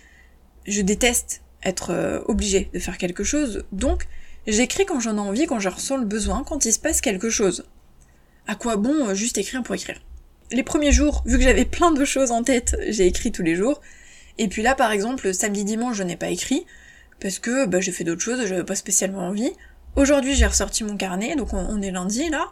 Je 0.67 0.83
déteste 0.83 1.43
être 1.63 1.91
euh, 1.91 2.21
obligé 2.27 2.71
de 2.73 2.79
faire 2.79 2.99
quelque 2.99 3.25
chose, 3.25 3.65
donc 3.73 4.07
j'écris 4.47 4.87
quand 4.87 5.01
j'en 5.01 5.17
ai 5.17 5.21
envie, 5.21 5.47
quand 5.47 5.61
je 5.61 5.69
ressens 5.69 5.97
le 5.97 6.07
besoin, 6.07 6.45
quand 6.45 6.65
il 6.65 6.73
se 6.73 6.79
passe 6.79 7.01
quelque 7.01 7.31
chose. 7.31 7.67
À 8.47 8.55
quoi 8.55 8.77
bon 8.77 9.09
euh, 9.09 9.15
juste 9.15 9.39
écrire 9.39 9.63
pour 9.63 9.75
écrire? 9.75 10.01
Les 10.53 10.63
premiers 10.63 10.93
jours, 10.93 11.23
vu 11.27 11.39
que 11.39 11.45
j'avais 11.45 11.65
plein 11.65 11.93
de 11.93 12.05
choses 12.05 12.31
en 12.31 12.43
tête, 12.43 12.77
j'ai 12.89 13.07
écrit 13.07 13.31
tous 13.31 13.43
les 13.43 13.55
jours. 13.55 13.81
Et 14.39 14.49
puis 14.49 14.63
là, 14.63 14.75
par 14.75 14.91
exemple, 14.91 15.33
samedi 15.33 15.65
dimanche, 15.65 15.97
je 15.97 16.03
n'ai 16.03 16.17
pas 16.17 16.31
écrit, 16.31 16.67
parce 17.21 17.39
que 17.39 17.67
bah, 17.67 17.81
j'ai 17.81 17.93
fait 17.93 18.05
d'autres 18.05 18.23
choses, 18.23 18.45
j'avais 18.47 18.65
pas 18.65 18.75
spécialement 18.75 19.29
envie. 19.29 19.53
Aujourd'hui, 19.97 20.35
j'ai 20.35 20.47
ressorti 20.47 20.85
mon 20.85 20.97
carnet, 20.97 21.37
donc 21.37 21.53
on, 21.53 21.83
est 21.83 21.91
lundi 21.91 22.29
là. 22.31 22.47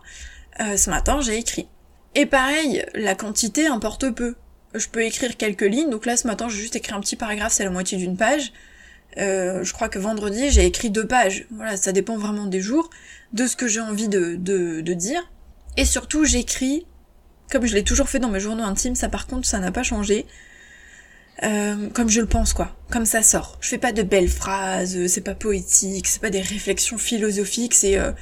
Euh, 0.61 0.77
ce 0.77 0.91
matin, 0.91 1.21
j'ai 1.21 1.37
écrit. 1.37 1.69
Et 2.15 2.27
pareil, 2.27 2.85
la 2.95 3.15
quantité 3.15 3.67
importe 3.67 4.11
peu. 4.11 4.35
Je 4.75 4.89
peux 4.89 5.03
écrire 5.03 5.37
quelques 5.37 5.63
lignes, 5.63 5.91
donc 5.91 6.05
là 6.05 6.17
ce 6.17 6.27
matin 6.27 6.49
j'ai 6.49 6.59
juste 6.59 6.77
écrit 6.77 6.93
un 6.93 7.01
petit 7.01 7.17
paragraphe, 7.17 7.53
c'est 7.53 7.65
la 7.65 7.71
moitié 7.71 7.97
d'une 7.97 8.17
page. 8.17 8.53
Euh, 9.17 9.65
je 9.65 9.73
crois 9.73 9.89
que 9.89 9.99
vendredi, 9.99 10.51
j'ai 10.51 10.67
écrit 10.67 10.91
deux 10.91 11.07
pages. 11.07 11.47
Voilà, 11.51 11.77
ça 11.77 11.93
dépend 11.93 12.19
vraiment 12.19 12.47
des 12.47 12.61
jours, 12.61 12.91
de 13.33 13.47
ce 13.47 13.57
que 13.57 13.67
j'ai 13.67 13.81
envie 13.81 14.09
de, 14.09 14.37
de, 14.37 14.81
de, 14.81 14.93
dire. 14.93 15.23
Et 15.77 15.85
surtout, 15.85 16.25
j'écris, 16.25 16.87
comme 17.51 17.65
je 17.67 17.75
l'ai 17.75 17.85
toujours 17.85 18.09
fait 18.09 18.19
dans 18.19 18.29
mes 18.29 18.41
journaux 18.41 18.65
intimes, 18.65 18.95
ça 18.95 19.09
par 19.09 19.27
contre, 19.27 19.47
ça 19.47 19.59
n'a 19.59 19.73
pas 19.73 19.83
changé. 19.83 20.27
Euh, 21.45 21.89
comme 21.91 22.09
je 22.09 22.21
le 22.21 22.27
pense, 22.27 22.53
quoi. 22.53 22.77
Comme 22.91 23.07
ça 23.07 23.23
sort. 23.23 23.59
Je 23.61 23.69
fais 23.69 23.79
pas 23.79 23.93
de 23.93 24.03
belles 24.03 24.29
phrases, 24.29 25.07
c'est 25.07 25.21
pas 25.21 25.35
poétique, 25.35 26.07
c'est 26.07 26.21
pas 26.21 26.31
des 26.31 26.41
réflexions 26.41 26.99
philosophiques, 26.99 27.75
c'est... 27.75 27.99
Euh, 27.99 28.13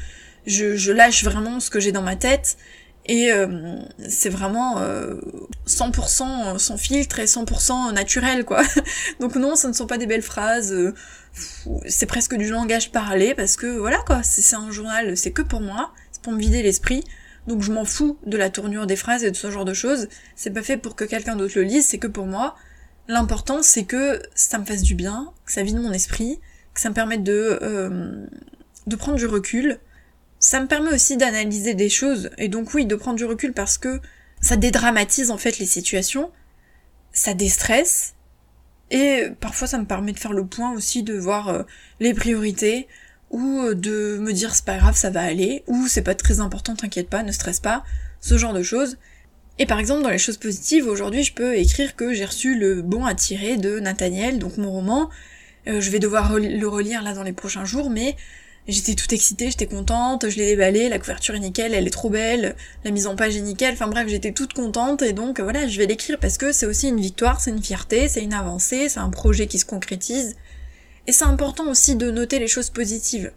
je, 0.46 0.76
je 0.76 0.92
lâche 0.92 1.25
vraiment 1.25 1.58
ce 1.58 1.70
que 1.70 1.80
j'ai 1.80 1.90
dans 1.90 2.02
ma 2.02 2.14
tête 2.14 2.56
et 3.08 3.32
euh, 3.32 3.78
c'est 4.08 4.28
vraiment 4.28 4.80
100% 5.66 6.54
euh, 6.54 6.58
sans 6.58 6.76
filtre 6.76 7.20
et 7.20 7.25
100% 7.25 7.92
naturel, 7.92 8.44
quoi. 8.44 8.62
Donc 9.20 9.37
non, 9.37 9.56
ce 9.56 9.68
ne 9.68 9.73
sont 9.73 9.87
pas 9.87 9.99
des 9.99 10.06
belles 10.06 10.23
phrases, 10.23 10.73
euh, 10.73 10.92
c'est 11.87 12.06
presque 12.06 12.37
du 12.37 12.49
langage 12.49 12.90
parlé, 12.90 13.35
parce 13.35 13.56
que 13.56 13.66
voilà, 13.78 13.99
quoi, 14.06 14.23
c'est 14.23 14.56
un 14.56 14.70
journal, 14.70 15.16
c'est 15.16 15.30
que 15.30 15.42
pour 15.42 15.61
moi, 15.61 15.92
c'est 16.11 16.23
pour 16.23 16.32
me 16.32 16.38
vider 16.38 16.62
l'esprit, 16.62 17.04
donc 17.46 17.62
je 17.62 17.70
m'en 17.70 17.85
fous 17.85 18.18
de 18.26 18.37
la 18.37 18.50
tournure 18.50 18.87
des 18.87 18.96
phrases 18.96 19.23
et 19.23 19.30
de 19.30 19.37
ce 19.37 19.50
genre 19.50 19.64
de 19.64 19.75
choses, 19.75 20.08
c'est 20.35 20.50
pas 20.50 20.62
fait 20.62 20.76
pour 20.76 20.96
que 20.96 21.04
quelqu'un 21.04 21.37
d'autre 21.37 21.54
le 21.56 21.62
lise, 21.62 21.87
c'est 21.87 21.99
que 21.99 22.08
pour 22.08 22.26
moi. 22.26 22.56
L'important, 23.08 23.62
c'est 23.62 23.84
que 23.84 24.20
ça 24.34 24.58
me 24.58 24.64
fasse 24.64 24.82
du 24.82 24.94
bien, 24.94 25.32
que 25.44 25.52
ça 25.52 25.62
vide 25.62 25.76
mon 25.76 25.92
esprit, 25.92 26.40
que 26.75 26.80
ça 26.80 26.88
me 26.88 26.94
permette 26.94 27.22
de, 27.22 28.28
de 28.86 28.96
prendre 28.96 29.16
du 29.16 29.26
recul, 29.26 29.78
ça 30.38 30.60
me 30.60 30.66
permet 30.66 30.92
aussi 30.92 31.16
d'analyser 31.16 31.75
des 31.75 31.88
choses, 31.88 32.30
et 32.38 32.48
donc 32.48 32.75
oui, 32.75 32.86
de 32.86 32.94
prendre 32.94 33.16
du 33.16 33.25
recul 33.25 33.52
parce 33.52 33.78
que 33.78 34.00
ça 34.40 34.56
dédramatise 34.56 35.30
en 35.30 35.38
fait 35.38 35.58
les 35.58 35.66
situations, 35.66 36.30
ça 37.12 37.34
déstresse, 37.34 38.14
et 38.90 39.28
parfois 39.40 39.66
ça 39.66 39.78
me 39.78 39.86
permet 39.86 40.12
de 40.12 40.18
faire 40.18 40.32
le 40.32 40.46
point 40.46 40.72
aussi, 40.72 41.02
de 41.02 41.14
voir 41.14 41.48
euh, 41.48 41.62
les 42.00 42.14
priorités, 42.14 42.86
ou 43.30 43.60
euh, 43.60 43.75
de 43.75 44.18
me 44.20 44.32
dire 44.32 44.54
c'est 44.54 44.64
pas 44.64 44.76
grave, 44.76 44.96
ça 44.96 45.10
va 45.10 45.22
aller, 45.22 45.64
ou 45.66 45.88
c'est 45.88 46.02
pas 46.02 46.14
très 46.14 46.40
important, 46.40 46.76
t'inquiète 46.76 47.08
pas, 47.08 47.22
ne 47.22 47.32
stresse 47.32 47.60
pas, 47.60 47.82
ce 48.20 48.38
genre 48.38 48.52
de 48.52 48.62
choses. 48.62 48.98
Et 49.58 49.66
par 49.66 49.78
exemple, 49.78 50.02
dans 50.02 50.10
les 50.10 50.18
choses 50.18 50.36
positives, 50.36 50.86
aujourd'hui, 50.86 51.22
je 51.22 51.32
peux 51.32 51.56
écrire 51.56 51.96
que 51.96 52.12
j'ai 52.12 52.25
reçu 52.25 52.58
le 52.58 52.82
bon 52.82 53.06
à 53.06 53.14
tirer 53.14 53.56
de 53.56 53.80
Nathaniel, 53.80 54.38
donc 54.38 54.58
mon 54.58 54.70
roman. 54.70 55.08
Euh, 55.66 55.80
je 55.80 55.90
vais 55.90 55.98
devoir 55.98 56.38
le 56.38 56.66
relire 56.66 57.02
là 57.02 57.14
dans 57.14 57.22
les 57.22 57.32
prochains 57.32 57.64
jours, 57.64 57.90
mais 57.90 58.16
J'étais 58.68 58.94
toute 58.94 59.12
excitée, 59.12 59.48
j'étais 59.48 59.68
contente, 59.68 60.28
je 60.28 60.36
l'ai 60.38 60.46
déballé, 60.46 60.88
la 60.88 60.98
couverture 60.98 61.36
est 61.36 61.40
nickel, 61.40 61.72
elle 61.72 61.86
est 61.86 61.90
trop 61.90 62.10
belle, 62.10 62.56
la 62.84 62.90
mise 62.90 63.06
en 63.06 63.14
page 63.14 63.36
est 63.36 63.40
nickel, 63.40 63.75
enfin 63.75 63.86
bref, 63.86 64.08
j'étais 64.08 64.32
toute 64.32 64.54
contente 64.54 65.02
et 65.02 65.12
donc 65.12 65.38
voilà, 65.38 65.68
je 65.68 65.78
vais 65.78 65.86
l'écrire 65.86 66.18
parce 66.18 66.36
que 66.36 66.50
c'est 66.50 66.66
aussi 66.66 66.88
une 66.88 67.00
victoire, 67.00 67.40
c'est 67.40 67.52
une 67.52 67.62
fierté, 67.62 68.08
c'est 68.08 68.25
une 68.25 68.32
avancée, 68.32 68.88
c'est 68.88 68.98
un 68.98 69.10
projet 69.10 69.46
qui 69.46 69.60
se 69.60 69.64
concrétise. 69.64 70.34
Et 71.06 71.12
c'est 71.12 71.26
important 71.26 71.70
aussi 71.70 71.94
de 71.94 72.10
noter 72.10 72.40
les 72.40 72.48
choses 72.48 72.70
positives. 72.70 73.30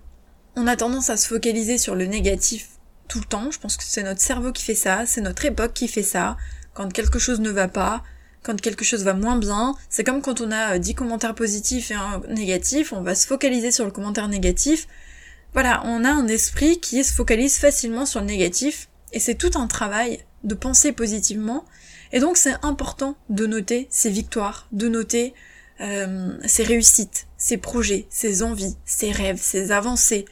On 0.56 0.66
a 0.66 0.76
tendance 0.76 1.12
à 1.12 1.18
se 1.18 1.28
focaliser 1.28 1.78
sur 1.78 1.94
le 1.94 2.08
négatif 2.08 2.79
tout 3.10 3.20
le 3.20 3.26
temps, 3.26 3.52
je 3.52 3.60
pense 3.60 3.76
que 3.76 3.84
c'est 3.84 4.04
notre 4.04 4.22
cerveau 4.22 4.54
qui 4.54 4.64
fait 4.64 4.76
ça, 4.76 5.06
c'est 5.06 5.20
notre 5.20 5.44
époque 5.44 5.74
qui 5.74 5.90
fait 5.90 6.04
ça. 6.04 6.38
Quand 6.74 6.94
quelque 6.94 7.20
chose 7.20 7.42
ne 7.42 7.50
va 7.50 7.68
pas, 7.68 8.04
quand 8.44 8.62
quelque 8.62 8.86
chose 8.86 9.04
va 9.04 9.14
moins 9.14 9.36
bien, 9.36 9.76
c'est 9.90 10.06
comme 10.06 10.22
quand 10.22 10.40
on 10.40 10.52
a 10.52 10.80
10 10.80 10.96
commentaires 10.96 11.36
positifs 11.36 11.92
et 11.92 11.96
un 11.96 12.22
négatif, 12.30 12.94
on 12.94 13.02
va 13.02 13.16
se 13.16 13.28
focaliser 13.28 13.72
sur 13.72 13.84
le 13.84 13.92
commentaire 13.92 14.30
négatif. 14.30 14.88
Voilà, 15.54 15.82
on 15.86 16.06
a 16.06 16.12
un 16.12 16.28
esprit 16.28 16.80
qui 16.80 17.04
se 17.04 17.12
focalise 17.12 17.58
facilement 17.58 18.06
sur 18.06 18.22
le 18.22 18.28
négatif, 18.28 18.88
et 19.12 19.20
c'est 19.20 19.36
tout 19.36 19.52
un 19.56 19.68
travail 19.68 20.24
de 20.44 20.54
penser 20.54 20.92
positivement, 20.94 21.66
et 22.14 22.20
donc 22.20 22.38
c'est 22.38 22.56
important 22.62 23.16
de 23.30 23.48
noter 23.48 23.88
ses 23.90 24.12
victoires, 24.12 24.68
de 24.72 24.88
noter 24.88 25.34
euh, 25.82 26.38
ses 26.46 26.64
réussites, 26.64 27.26
ses 27.38 27.58
projets, 27.58 28.06
ses 28.10 28.44
envies, 28.44 28.78
ses 28.86 29.12
rêves, 29.12 29.40
ses 29.42 29.72
avancées, 29.72 30.26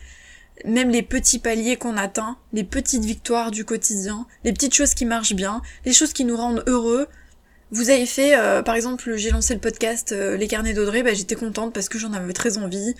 même 0.66 0.90
les 0.90 1.04
petits 1.04 1.40
paliers 1.40 1.78
qu'on 1.78 1.98
atteint, 1.98 2.38
les 2.54 2.64
petites 2.64 3.06
victoires 3.06 3.52
du 3.52 3.66
quotidien, 3.66 4.26
les 4.44 4.54
petites 4.54 4.74
choses 4.74 4.94
qui 4.94 5.06
marchent 5.06 5.36
bien, 5.36 5.62
les 5.86 5.94
choses 5.94 6.14
qui 6.14 6.26
nous 6.26 6.38
rendent 6.38 6.64
heureux. 6.68 7.08
Vous 7.72 7.90
avez 7.90 8.06
fait, 8.06 8.38
euh, 8.38 8.64
par 8.64 8.76
exemple, 8.76 9.16
j'ai 9.18 9.30
lancé 9.30 9.54
le 9.54 9.60
podcast 9.60 10.14
euh, 10.14 10.38
Les 10.38 10.48
carnets 10.48 10.74
d'Audrey, 10.74 11.04
bah, 11.04 11.14
j'étais 11.14 11.36
contente 11.36 11.74
parce 11.74 11.90
que 11.90 12.00
j'en 12.00 12.14
avais 12.14 12.34
très 12.34 12.58
envie. 12.58 12.96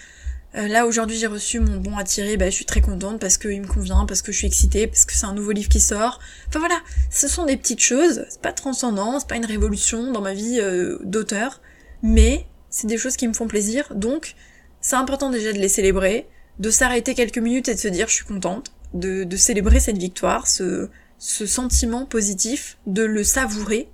Euh, 0.56 0.68
là 0.68 0.88
aujourd'hui 0.88 1.18
j'ai 1.18 1.28
reçu 1.28 1.60
mon 1.60 1.78
bon 1.78 1.98
à 1.98 2.04
tirer, 2.06 2.38
bah, 2.38 2.50
je 2.50 2.56
suis 2.56 2.66
très 2.66 2.80
contente 2.80 3.20
parce 3.20 3.38
qu'il 3.38 3.62
me 3.62 3.68
convient, 3.68 4.06
parce 4.06 4.22
que 4.22 4.32
je 4.32 4.38
suis 4.38 4.48
excitée, 4.48 4.88
parce 4.88 5.06
que 5.06 5.14
c'est 5.14 5.26
un 5.26 5.34
nouveau 5.34 5.52
livre 5.52 5.70
qui 5.70 5.82
sort. 5.82 6.20
Enfin 6.48 6.60
voilà, 6.60 6.80
ce 7.12 7.28
sont 7.28 7.46
des 7.46 7.58
petites 7.58 7.82
choses, 7.82 8.26
c'est 8.30 8.42
pas 8.42 8.54
transcendant, 8.54 9.20
c'est 9.20 9.28
pas 9.28 9.36
une 9.36 9.46
révolution 9.46 10.12
dans 10.12 10.22
ma 10.22 10.34
vie 10.34 10.60
euh, 10.62 11.00
d'auteur, 11.04 11.62
mais 12.02 12.48
c'est 12.70 12.88
des 12.88 12.98
choses 12.98 13.18
qui 13.18 13.28
me 13.28 13.34
font 13.34 13.48
plaisir, 13.48 13.94
donc 13.94 14.36
c'est 14.80 14.96
important 14.96 15.30
déjà 15.30 15.52
de 15.52 15.58
les 15.58 15.70
célébrer, 15.70 16.28
de 16.60 16.70
s'arrêter 16.70 17.14
quelques 17.14 17.38
minutes 17.38 17.70
et 17.70 17.76
de 17.76 17.80
se 17.80 17.88
dire 17.88 18.08
je 18.08 18.14
suis 18.14 18.26
contente, 18.26 18.72
de, 18.94 19.36
célébrer 19.36 19.80
cette 19.80 19.98
victoire, 19.98 20.48
ce, 20.48 20.90
sentiment 21.20 22.06
positif, 22.06 22.78
de 22.86 23.04
le 23.04 23.24
savourer, 23.24 23.90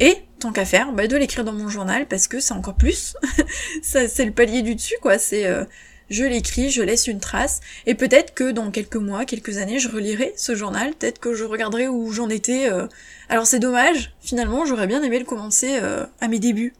et 0.00 0.16
tant 0.38 0.52
qu'à 0.52 0.64
faire, 0.64 0.92
bah, 0.92 1.06
de 1.06 1.16
l'écrire 1.16 1.44
dans 1.44 1.52
mon 1.52 1.68
journal 1.68 2.06
parce 2.06 2.28
que 2.28 2.38
c'est 2.38 2.54
encore 2.54 2.76
plus. 2.76 3.16
c'est 3.82 4.24
le 4.24 4.30
palier 4.30 4.62
du 4.62 4.76
dessus, 4.76 4.94
quoi. 5.02 5.18
C'est 5.18 5.46
euh, 5.46 5.64
je 6.08 6.24
l'écris, 6.24 6.70
je 6.70 6.82
laisse 6.82 7.06
une 7.06 7.20
trace, 7.20 7.60
et 7.86 7.94
peut-être 7.94 8.32
que 8.32 8.50
dans 8.50 8.70
quelques 8.70 8.96
mois, 8.96 9.24
quelques 9.24 9.58
années, 9.58 9.78
je 9.78 9.88
relirai 9.88 10.32
ce 10.36 10.54
journal, 10.54 10.94
peut-être 10.94 11.18
que 11.18 11.34
je 11.34 11.44
regarderai 11.44 11.88
où 11.88 12.12
j'en 12.12 12.28
étais. 12.28 12.70
Euh. 12.70 12.86
Alors 13.28 13.46
c'est 13.46 13.58
dommage, 13.58 14.14
finalement, 14.20 14.64
j'aurais 14.64 14.86
bien 14.86 15.02
aimé 15.02 15.18
le 15.18 15.24
commencer 15.24 15.78
euh, 15.82 16.06
à 16.20 16.28
mes 16.28 16.38
débuts. 16.38 16.74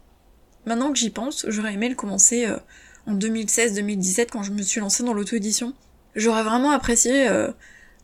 Maintenant 0.65 0.91
que 0.91 0.97
j'y 0.97 1.09
pense, 1.09 1.45
j'aurais 1.47 1.73
aimé 1.73 1.89
le 1.89 1.95
commencer 1.95 2.47
en 3.09 3.15
2016-2017 3.15 4.27
quand 4.31 4.43
je 4.43 4.51
me 4.51 4.61
suis 4.61 4.79
lancée 4.79 5.03
dans 5.03 5.13
l'auto-édition. 5.13 5.73
J'aurais 6.15 6.43
vraiment 6.43 6.71
apprécié 6.71 7.27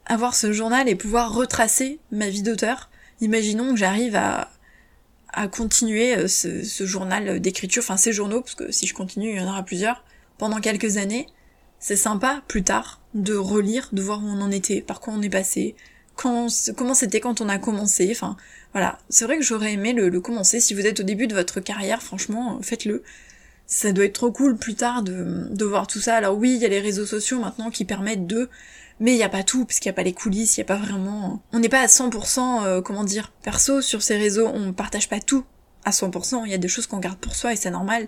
avoir 0.06 0.36
ce 0.36 0.52
journal 0.52 0.88
et 0.88 0.96
pouvoir 0.96 1.34
retracer 1.34 2.00
ma 2.12 2.30
vie 2.30 2.42
d'auteur. 2.42 2.90
Imaginons 3.22 3.72
que 3.72 3.78
j'arrive 3.78 4.16
à, 4.16 4.52
continuer 5.52 6.16
euh, 6.16 6.28
ce, 6.30 6.86
journal 6.86 7.42
d'écriture, 7.42 7.84
enfin 7.84 7.98
ces 7.98 8.14
journaux, 8.14 8.40
parce 8.40 8.56
que 8.56 8.72
si 8.72 8.88
je 8.88 8.94
continue, 8.94 9.32
il 9.32 9.38
y 9.38 9.42
en 9.42 9.50
aura 9.50 9.64
plusieurs, 9.64 10.06
pendant 10.38 10.62
quelques 10.62 10.96
années. 10.98 11.28
C'est 11.80 11.98
sympa 11.98 12.42
plus 12.48 12.64
tard 12.64 13.02
de 13.14 13.36
relire, 13.36 13.90
de 13.92 14.02
voir 14.02 14.24
où 14.24 14.28
on 14.28 14.42
en 14.42 14.50
était, 14.50 14.82
par 14.82 15.02
quoi 15.02 15.14
on 15.14 15.22
est 15.22 15.30
passé, 15.30 15.76
comment 16.16 16.48
c'était 16.94 17.20
quand 17.20 17.42
on 17.42 17.50
a 17.50 17.58
commencé, 17.58 18.08
enfin 18.12 18.38
voilà. 18.72 18.98
C'est 19.10 19.26
vrai 19.26 19.38
que 19.38 19.44
j'aurais 19.44 19.74
aimé 19.74 19.92
le, 19.92 20.08
le, 20.08 20.22
commencer. 20.22 20.62
Si 20.62 20.74
vous 20.74 20.86
êtes 20.86 21.02
au 21.02 21.04
début 21.04 21.28
de 21.28 21.36
votre 21.36 21.60
carrière, 21.60 22.02
franchement, 22.02 22.60
faites-le. 22.62 23.04
Ça 23.68 23.92
doit 23.92 24.06
être 24.06 24.14
trop 24.14 24.32
cool 24.32 24.58
plus 24.58 24.76
tard 24.76 25.02
de, 25.02 25.48
de 25.50 25.66
voir 25.66 25.88
tout 25.88 26.00
ça. 26.00 26.16
Alors 26.16 26.38
oui, 26.38 26.54
il 26.56 26.62
y 26.62 26.66
a 26.66 26.70
les 26.70 26.80
réseaux 26.80 27.06
sociaux 27.06 27.40
maintenant 27.40 27.72
qui 27.72 27.86
permettent 27.86 28.28
de 28.28 28.50
mais 29.00 29.14
il 29.14 29.18
n'y 29.18 29.24
a 29.24 29.30
pas 29.30 29.44
tout, 29.44 29.66
parce 29.66 29.80
qu'il 29.80 29.90
n'y 29.90 29.94
a 29.94 29.98
pas 29.98 30.04
les 30.04 30.14
coulisses, 30.14 30.58
il 30.58 30.62
n'y 30.62 30.66
a 30.66 30.68
pas 30.68 30.78
vraiment... 30.78 31.42
On 31.52 31.60
n'est 31.60 31.70
pas 31.70 31.82
à 31.82 31.88
100%, 31.88 32.64
euh, 32.64 32.82
comment 32.82 33.04
dire, 33.04 33.32
perso 33.44 33.82
sur 33.82 34.02
ces 34.02 34.16
réseaux, 34.16 34.48
on 34.48 34.72
partage 34.72 35.10
pas 35.10 35.20
tout 35.20 35.44
à 35.84 35.92
100%, 35.92 36.44
il 36.46 36.52
y 36.52 36.54
a 36.54 36.58
des 36.58 36.68
choses 36.68 36.88
qu'on 36.88 37.00
garde 37.00 37.18
pour 37.18 37.36
soi 37.36 37.54
et 37.54 37.56
c'est 37.56 37.72
normal. 37.72 38.08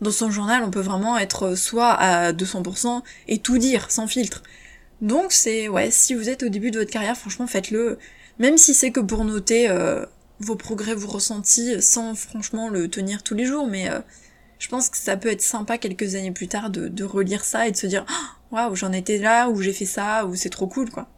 Dans 0.00 0.12
son 0.12 0.30
journal, 0.30 0.62
on 0.62 0.70
peut 0.70 0.80
vraiment 0.80 1.18
être 1.18 1.56
soit 1.56 1.90
à 1.90 2.32
200% 2.32 3.02
et 3.28 3.38
tout 3.38 3.58
dire, 3.58 3.90
sans 3.90 4.06
filtre. 4.06 4.42
Donc 5.02 5.32
c'est, 5.32 5.68
ouais, 5.68 5.90
si 5.90 6.14
vous 6.14 6.28
êtes 6.28 6.42
au 6.42 6.48
début 6.48 6.70
de 6.70 6.78
votre 6.78 6.90
carrière, 6.90 7.16
franchement, 7.16 7.46
faites-le. 7.46 7.98
Même 8.38 8.56
si 8.56 8.72
c'est 8.72 8.92
que 8.92 9.00
pour 9.00 9.24
noter 9.24 9.68
euh, 9.68 10.06
vos 10.38 10.56
progrès, 10.56 10.94
vos 10.94 11.08
ressentis, 11.08 11.82
sans 11.82 12.14
franchement 12.14 12.68
le 12.68 12.88
tenir 12.88 13.22
tous 13.24 13.34
les 13.34 13.46
jours, 13.46 13.66
mais... 13.66 13.90
Euh, 13.90 13.98
je 14.60 14.68
pense 14.68 14.90
que 14.90 14.98
ça 14.98 15.16
peut 15.16 15.30
être 15.30 15.42
sympa 15.42 15.78
quelques 15.78 16.14
années 16.14 16.30
plus 16.30 16.46
tard 16.46 16.70
de, 16.70 17.04
relire 17.04 17.44
ça 17.44 17.66
et 17.66 17.72
de 17.72 17.76
se 17.76 17.86
dire 17.86 18.04
oh, 18.08 18.54
waouh 18.54 18.76
j'en 18.76 18.92
étais 18.92 19.18
là 19.18 19.48
ou 19.48 19.60
j'ai 19.60 19.72
fait 19.72 19.86
ça 19.86 20.26
ou 20.26 20.36
c'est 20.36 20.50
trop 20.50 20.68
cool 20.68 20.90
quoi. 20.90 21.08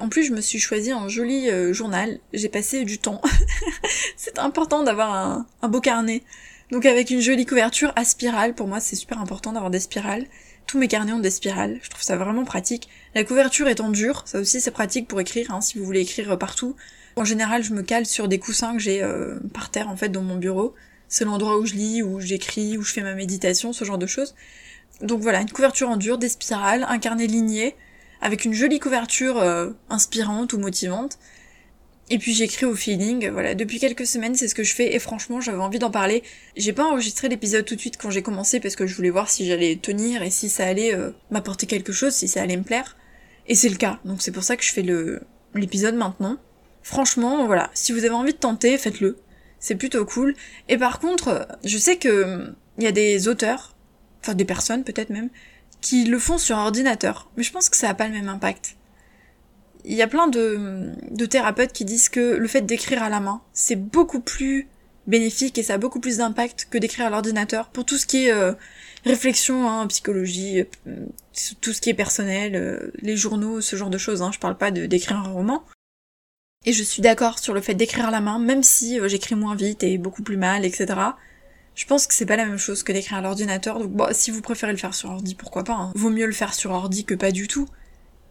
En 0.00 0.08
plus 0.08 0.24
je 0.24 0.32
me 0.32 0.40
suis 0.40 0.58
choisi 0.58 0.92
un 0.92 1.08
joli 1.08 1.50
euh, 1.50 1.74
journal, 1.74 2.18
j'ai 2.32 2.48
passé 2.48 2.84
du 2.84 2.98
temps. 2.98 3.20
c'est 4.16 4.38
important 4.38 4.82
d'avoir 4.82 5.14
un, 5.14 5.46
un, 5.60 5.68
beau 5.68 5.82
carnet. 5.82 6.22
Donc 6.70 6.86
avec 6.86 7.10
une 7.10 7.20
jolie 7.20 7.44
couverture 7.44 7.92
à 7.96 8.04
spirale, 8.04 8.54
pour 8.54 8.66
moi 8.66 8.80
c'est 8.80 8.96
super 8.96 9.20
important 9.20 9.52
d'avoir 9.52 9.70
des 9.70 9.80
spirales. 9.80 10.26
Tous 10.66 10.78
mes 10.78 10.88
carnets 10.88 11.12
ont 11.12 11.20
des 11.20 11.30
spirales, 11.30 11.80
je 11.82 11.90
trouve 11.90 12.02
ça 12.02 12.16
vraiment 12.16 12.44
pratique. 12.44 12.88
La 13.14 13.24
couverture 13.24 13.68
étant 13.68 13.90
dure, 13.90 14.22
ça 14.24 14.40
aussi 14.40 14.62
c'est 14.62 14.70
pratique 14.70 15.06
pour 15.06 15.20
écrire, 15.20 15.52
hein, 15.52 15.60
si 15.60 15.78
vous 15.78 15.84
voulez 15.84 16.00
écrire 16.00 16.38
partout. 16.38 16.76
En 17.16 17.24
général 17.26 17.62
je 17.62 17.74
me 17.74 17.82
cale 17.82 18.06
sur 18.06 18.26
des 18.26 18.38
coussins 18.38 18.72
que 18.72 18.78
j'ai 18.78 19.02
euh, 19.02 19.38
par 19.52 19.70
terre 19.70 19.90
en 19.90 19.96
fait 19.96 20.08
dans 20.08 20.22
mon 20.22 20.36
bureau 20.36 20.74
c'est 21.10 21.26
l'endroit 21.26 21.58
où 21.58 21.66
je 21.66 21.74
lis, 21.74 22.02
où 22.02 22.20
j'écris, 22.20 22.78
où 22.78 22.82
je 22.82 22.92
fais 22.92 23.02
ma 23.02 23.14
méditation, 23.14 23.74
ce 23.74 23.84
genre 23.84 23.98
de 23.98 24.06
choses. 24.06 24.34
Donc 25.02 25.20
voilà, 25.20 25.40
une 25.40 25.50
couverture 25.50 25.90
en 25.90 25.96
dur, 25.96 26.16
des 26.16 26.28
spirales, 26.28 26.86
un 26.88 26.98
carnet 26.98 27.26
ligné, 27.26 27.74
avec 28.22 28.44
une 28.44 28.54
jolie 28.54 28.78
couverture 28.78 29.38
euh, 29.38 29.70
inspirante 29.90 30.52
ou 30.52 30.58
motivante. 30.58 31.18
Et 32.10 32.18
puis 32.18 32.32
j'écris 32.32 32.66
au 32.66 32.74
feeling, 32.74 33.28
voilà, 33.30 33.54
depuis 33.54 33.78
quelques 33.78 34.06
semaines 34.06 34.34
c'est 34.34 34.48
ce 34.48 34.54
que 34.54 34.64
je 34.64 34.74
fais 34.74 34.94
et 34.94 34.98
franchement 34.98 35.40
j'avais 35.40 35.58
envie 35.58 35.78
d'en 35.78 35.92
parler. 35.92 36.24
J'ai 36.56 36.72
pas 36.72 36.84
enregistré 36.84 37.28
l'épisode 37.28 37.64
tout 37.64 37.76
de 37.76 37.80
suite 37.80 37.96
quand 37.98 38.10
j'ai 38.10 38.22
commencé 38.22 38.58
parce 38.58 38.74
que 38.74 38.86
je 38.86 38.94
voulais 38.96 39.10
voir 39.10 39.30
si 39.30 39.46
j'allais 39.46 39.76
tenir 39.76 40.22
et 40.22 40.30
si 40.30 40.48
ça 40.48 40.66
allait 40.66 40.92
euh, 40.92 41.10
m'apporter 41.30 41.66
quelque 41.66 41.92
chose, 41.92 42.12
si 42.12 42.26
ça 42.26 42.42
allait 42.42 42.56
me 42.56 42.64
plaire. 42.64 42.96
Et 43.46 43.54
c'est 43.54 43.68
le 43.68 43.76
cas, 43.76 44.00
donc 44.04 44.22
c'est 44.22 44.32
pour 44.32 44.42
ça 44.42 44.56
que 44.56 44.64
je 44.64 44.72
fais 44.72 44.82
le 44.82 45.22
l'épisode 45.54 45.94
maintenant. 45.94 46.36
Franchement, 46.82 47.46
voilà, 47.46 47.70
si 47.74 47.92
vous 47.92 48.04
avez 48.04 48.14
envie 48.14 48.32
de 48.32 48.38
tenter, 48.38 48.76
faites-le 48.76 49.16
c'est 49.60 49.76
plutôt 49.76 50.04
cool. 50.04 50.34
Et 50.68 50.78
par 50.78 50.98
contre, 50.98 51.46
je 51.64 51.78
sais 51.78 51.96
que 51.96 52.52
il 52.78 52.84
y 52.84 52.86
a 52.86 52.92
des 52.92 53.28
auteurs, 53.28 53.76
enfin 54.22 54.34
des 54.34 54.44
personnes 54.44 54.84
peut-être 54.84 55.10
même, 55.10 55.28
qui 55.80 56.04
le 56.04 56.18
font 56.18 56.38
sur 56.38 56.56
ordinateur. 56.56 57.30
Mais 57.36 57.42
je 57.42 57.52
pense 57.52 57.68
que 57.68 57.76
ça 57.76 57.88
n'a 57.88 57.94
pas 57.94 58.08
le 58.08 58.14
même 58.14 58.28
impact. 58.28 58.76
Il 59.84 59.94
y 59.94 60.02
a 60.02 60.08
plein 60.08 60.28
de, 60.28 60.92
thérapeutes 61.26 61.72
qui 61.72 61.84
disent 61.84 62.08
que 62.08 62.34
le 62.36 62.48
fait 62.48 62.62
d'écrire 62.62 63.02
à 63.02 63.08
la 63.08 63.20
main, 63.20 63.42
c'est 63.52 63.76
beaucoup 63.76 64.20
plus 64.20 64.68
bénéfique 65.06 65.56
et 65.58 65.62
ça 65.62 65.74
a 65.74 65.78
beaucoup 65.78 66.00
plus 66.00 66.18
d'impact 66.18 66.68
que 66.70 66.78
d'écrire 66.78 67.06
à 67.06 67.10
l'ordinateur 67.10 67.68
pour 67.70 67.84
tout 67.84 67.96
ce 67.96 68.06
qui 68.06 68.26
est 68.26 68.32
euh, 68.32 68.52
réflexion, 69.04 69.68
hein, 69.68 69.86
psychologie, 69.86 70.60
euh, 70.86 71.06
tout 71.60 71.72
ce 71.72 71.80
qui 71.80 71.90
est 71.90 71.94
personnel, 71.94 72.54
euh, 72.54 72.92
les 73.00 73.16
journaux, 73.16 73.62
ce 73.62 73.76
genre 73.76 73.90
de 73.90 73.98
choses. 73.98 74.20
Hein. 74.20 74.30
Je 74.32 74.38
parle 74.38 74.56
pas 74.56 74.70
d'écrire 74.70 75.16
un 75.16 75.32
roman. 75.32 75.64
Et 76.66 76.74
je 76.74 76.82
suis 76.82 77.00
d'accord 77.00 77.38
sur 77.38 77.54
le 77.54 77.62
fait 77.62 77.72
d'écrire 77.72 78.08
à 78.08 78.10
la 78.10 78.20
main, 78.20 78.38
même 78.38 78.62
si 78.62 79.00
euh, 79.00 79.08
j'écris 79.08 79.34
moins 79.34 79.54
vite 79.54 79.82
et 79.82 79.96
beaucoup 79.96 80.22
plus 80.22 80.36
mal, 80.36 80.66
etc. 80.66 80.88
Je 81.74 81.86
pense 81.86 82.06
que 82.06 82.12
c'est 82.12 82.26
pas 82.26 82.36
la 82.36 82.44
même 82.44 82.58
chose 82.58 82.82
que 82.82 82.92
d'écrire 82.92 83.16
à 83.16 83.22
l'ordinateur, 83.22 83.78
donc 83.78 83.92
bon, 83.92 84.08
si 84.12 84.30
vous 84.30 84.42
préférez 84.42 84.72
le 84.72 84.76
faire 84.76 84.92
sur 84.92 85.08
ordi, 85.08 85.34
pourquoi 85.34 85.64
pas. 85.64 85.72
Hein. 85.72 85.92
Vaut 85.94 86.10
mieux 86.10 86.26
le 86.26 86.32
faire 86.32 86.52
sur 86.52 86.72
ordi 86.72 87.06
que 87.06 87.14
pas 87.14 87.30
du 87.30 87.48
tout. 87.48 87.66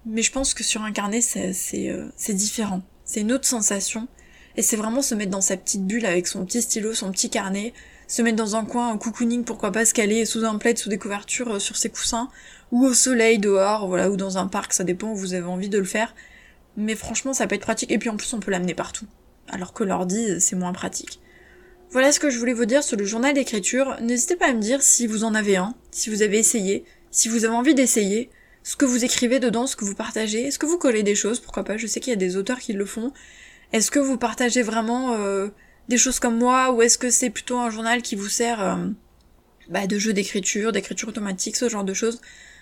Mais 0.05 0.21
je 0.21 0.31
pense 0.31 0.53
que 0.53 0.63
sur 0.63 0.83
un 0.83 0.91
carnet, 0.91 1.21
c'est 1.21 1.89
euh, 1.89 2.07
différent. 2.29 2.83
C'est 3.03 3.21
une 3.21 3.31
autre 3.31 3.47
sensation. 3.47 4.07
Et 4.55 4.61
c'est 4.61 4.75
vraiment 4.75 5.01
se 5.01 5.15
mettre 5.15 5.31
dans 5.31 5.41
sa 5.41 5.57
petite 5.57 5.87
bulle 5.87 6.05
avec 6.05 6.27
son 6.27 6.45
petit 6.45 6.61
stylo, 6.61 6.93
son 6.93 7.11
petit 7.11 7.31
carnet, 7.31 7.73
se 8.07 8.21
mettre 8.21 8.37
dans 8.37 8.55
un 8.55 8.63
coin, 8.63 8.91
un 8.91 8.97
cocooning, 8.97 9.43
pourquoi 9.43 9.71
pas 9.71 9.85
se 9.85 9.93
caler 9.95 10.25
sous 10.25 10.45
un 10.45 10.59
plaid, 10.59 10.77
sous 10.77 10.89
des 10.89 10.99
couvertures, 10.99 11.55
euh, 11.55 11.59
sur 11.59 11.77
ses 11.77 11.89
coussins, 11.89 12.29
ou 12.71 12.85
au 12.85 12.93
soleil 12.93 13.39
dehors, 13.39 13.87
voilà, 13.87 14.11
ou 14.11 14.17
dans 14.17 14.37
un 14.37 14.45
parc, 14.45 14.73
ça 14.73 14.83
dépend 14.83 15.13
où 15.13 15.15
vous 15.15 15.33
avez 15.33 15.47
envie 15.47 15.69
de 15.69 15.79
le 15.79 15.85
faire. 15.85 16.13
Mais 16.79 16.95
franchement, 16.95 17.33
ça 17.33 17.45
peut 17.45 17.55
être 17.55 17.61
pratique. 17.61 17.91
Et 17.91 17.99
puis 17.99 18.09
en 18.09 18.15
plus, 18.15 18.33
on 18.33 18.39
peut 18.39 18.51
l'amener 18.51 18.73
partout. 18.73 19.05
Alors 19.49 19.73
que 19.73 19.83
l'ordi, 19.83 20.39
c'est 20.39 20.55
moins 20.55 20.71
pratique. 20.71 21.19
Voilà 21.91 22.13
ce 22.13 22.21
que 22.21 22.29
je 22.29 22.39
voulais 22.39 22.53
vous 22.53 22.65
dire 22.65 22.83
sur 22.83 22.95
le 22.95 23.03
journal 23.03 23.33
d'écriture. 23.33 23.97
N'hésitez 24.01 24.37
pas 24.37 24.47
à 24.47 24.53
me 24.53 24.61
dire 24.61 24.81
si 24.81 25.05
vous 25.05 25.25
en 25.25 25.35
avez 25.35 25.57
un, 25.57 25.75
si 25.91 26.09
vous 26.09 26.21
avez 26.21 26.37
essayé, 26.37 26.85
si 27.11 27.27
vous 27.27 27.43
avez 27.43 27.53
envie 27.53 27.75
d'essayer, 27.75 28.29
ce 28.63 28.77
que 28.77 28.85
vous 28.85 29.03
écrivez 29.03 29.39
dedans, 29.39 29.67
ce 29.67 29.75
que 29.75 29.83
vous 29.83 29.95
partagez. 29.95 30.43
Est-ce 30.43 30.57
que 30.57 30.65
vous 30.65 30.77
collez 30.77 31.03
des 31.03 31.15
choses? 31.15 31.41
Pourquoi 31.41 31.65
pas? 31.65 31.75
Je 31.75 31.85
sais 31.85 31.99
qu'il 31.99 32.11
y 32.11 32.13
a 32.13 32.17
des 32.17 32.37
auteurs 32.37 32.59
qui 32.59 32.71
le 32.71 32.85
font. 32.85 33.11
Est-ce 33.73 33.91
que 33.91 33.99
vous 33.99 34.17
partagez 34.17 34.61
vraiment 34.61 35.15
euh, 35.15 35.49
des 35.89 35.97
choses 35.97 36.19
comme 36.19 36.37
moi? 36.37 36.71
Ou 36.71 36.81
est-ce 36.81 36.97
que 36.97 37.09
c'est 37.09 37.29
plutôt 37.29 37.57
un 37.57 37.69
journal 37.69 38.01
qui 38.01 38.15
vous 38.15 38.29
sert 38.29 38.61
euh, 38.61 38.87
bah, 39.67 39.85
de 39.85 39.99
jeu 39.99 40.13
d'écriture, 40.13 40.71
d'écriture 40.71 41.09
automatique, 41.09 41.57
ce 41.57 41.67
genre 41.67 41.83
de 41.83 41.93
choses? 41.93 42.21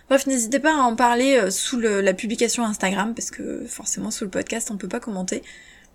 Bref, 0.10 0.26
n'hésitez 0.26 0.60
pas 0.60 0.74
à 0.74 0.84
en 0.84 0.96
parler 0.96 1.38
euh, 1.38 1.52
sous 1.52 1.80
la 1.80 2.14
publication 2.14 2.64
Instagram, 2.64 3.14
parce 3.14 3.30
que 3.30 3.66
forcément 3.68 4.10
sous 4.10 4.24
le 4.24 4.30
podcast 4.30 4.72
on 4.72 4.78
peut 4.78 4.88
pas 4.88 5.02
commenter. 5.02 5.44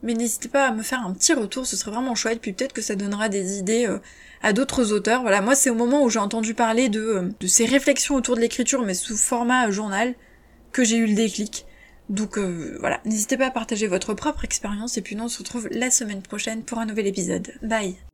Mais 0.03 0.15
n'hésitez 0.15 0.49
pas 0.49 0.67
à 0.67 0.73
me 0.73 0.83
faire 0.83 1.07
un 1.07 1.13
petit 1.13 1.33
retour, 1.33 1.65
ce 1.65 1.77
serait 1.77 1.93
vraiment 1.93 2.15
chouette, 2.15 2.41
puis 2.41 2.53
peut-être 2.53 2.73
que 2.73 2.83
ça 2.83 2.97
donnera 2.97 3.29
des 3.29 3.59
idées 3.59 3.87
euh, 3.87 3.99
à 4.43 4.53
d'autres 4.53 4.93
auteurs. 4.93 5.23
Voilà, 5.23 5.41
moi 5.41 5.55
c'est 5.55 5.71
au 5.71 5.75
moment 5.75 6.03
où 6.03 6.11
j'ai 6.11 6.19
entendu 6.19 6.55
parler 6.55 6.89
de, 6.89 7.01
euh, 7.01 7.29
de 7.41 7.47
ces 7.47 7.65
réflexions 7.65 8.17
autour 8.17 8.37
de 8.37 8.41
l'écriture, 8.41 8.83
mais 8.83 8.95
sous 8.95 9.17
format 9.17 9.71
journal, 9.71 10.15
que 10.73 10.85
j'ai 10.85 10.97
eu 10.97 11.07
le 11.07 11.15
déclic. 11.15 11.67
Donc 12.09 12.37
voilà, 12.37 13.01
n'hésitez 13.07 13.39
pas 13.39 13.47
à 13.47 13.51
partager 13.51 13.87
votre 13.87 14.13
propre 14.13 14.45
expérience, 14.45 14.99
et 14.99 15.03
puis 15.03 15.17
nous 15.17 15.25
on 15.25 15.29
se 15.29 15.39
retrouve 15.39 15.69
la 15.71 15.91
semaine 15.91 16.21
prochaine 16.21 16.63
pour 16.63 16.79
un 16.79 16.85
nouvel 16.85 17.07
épisode. 17.07 17.53
Bye 17.63 18.12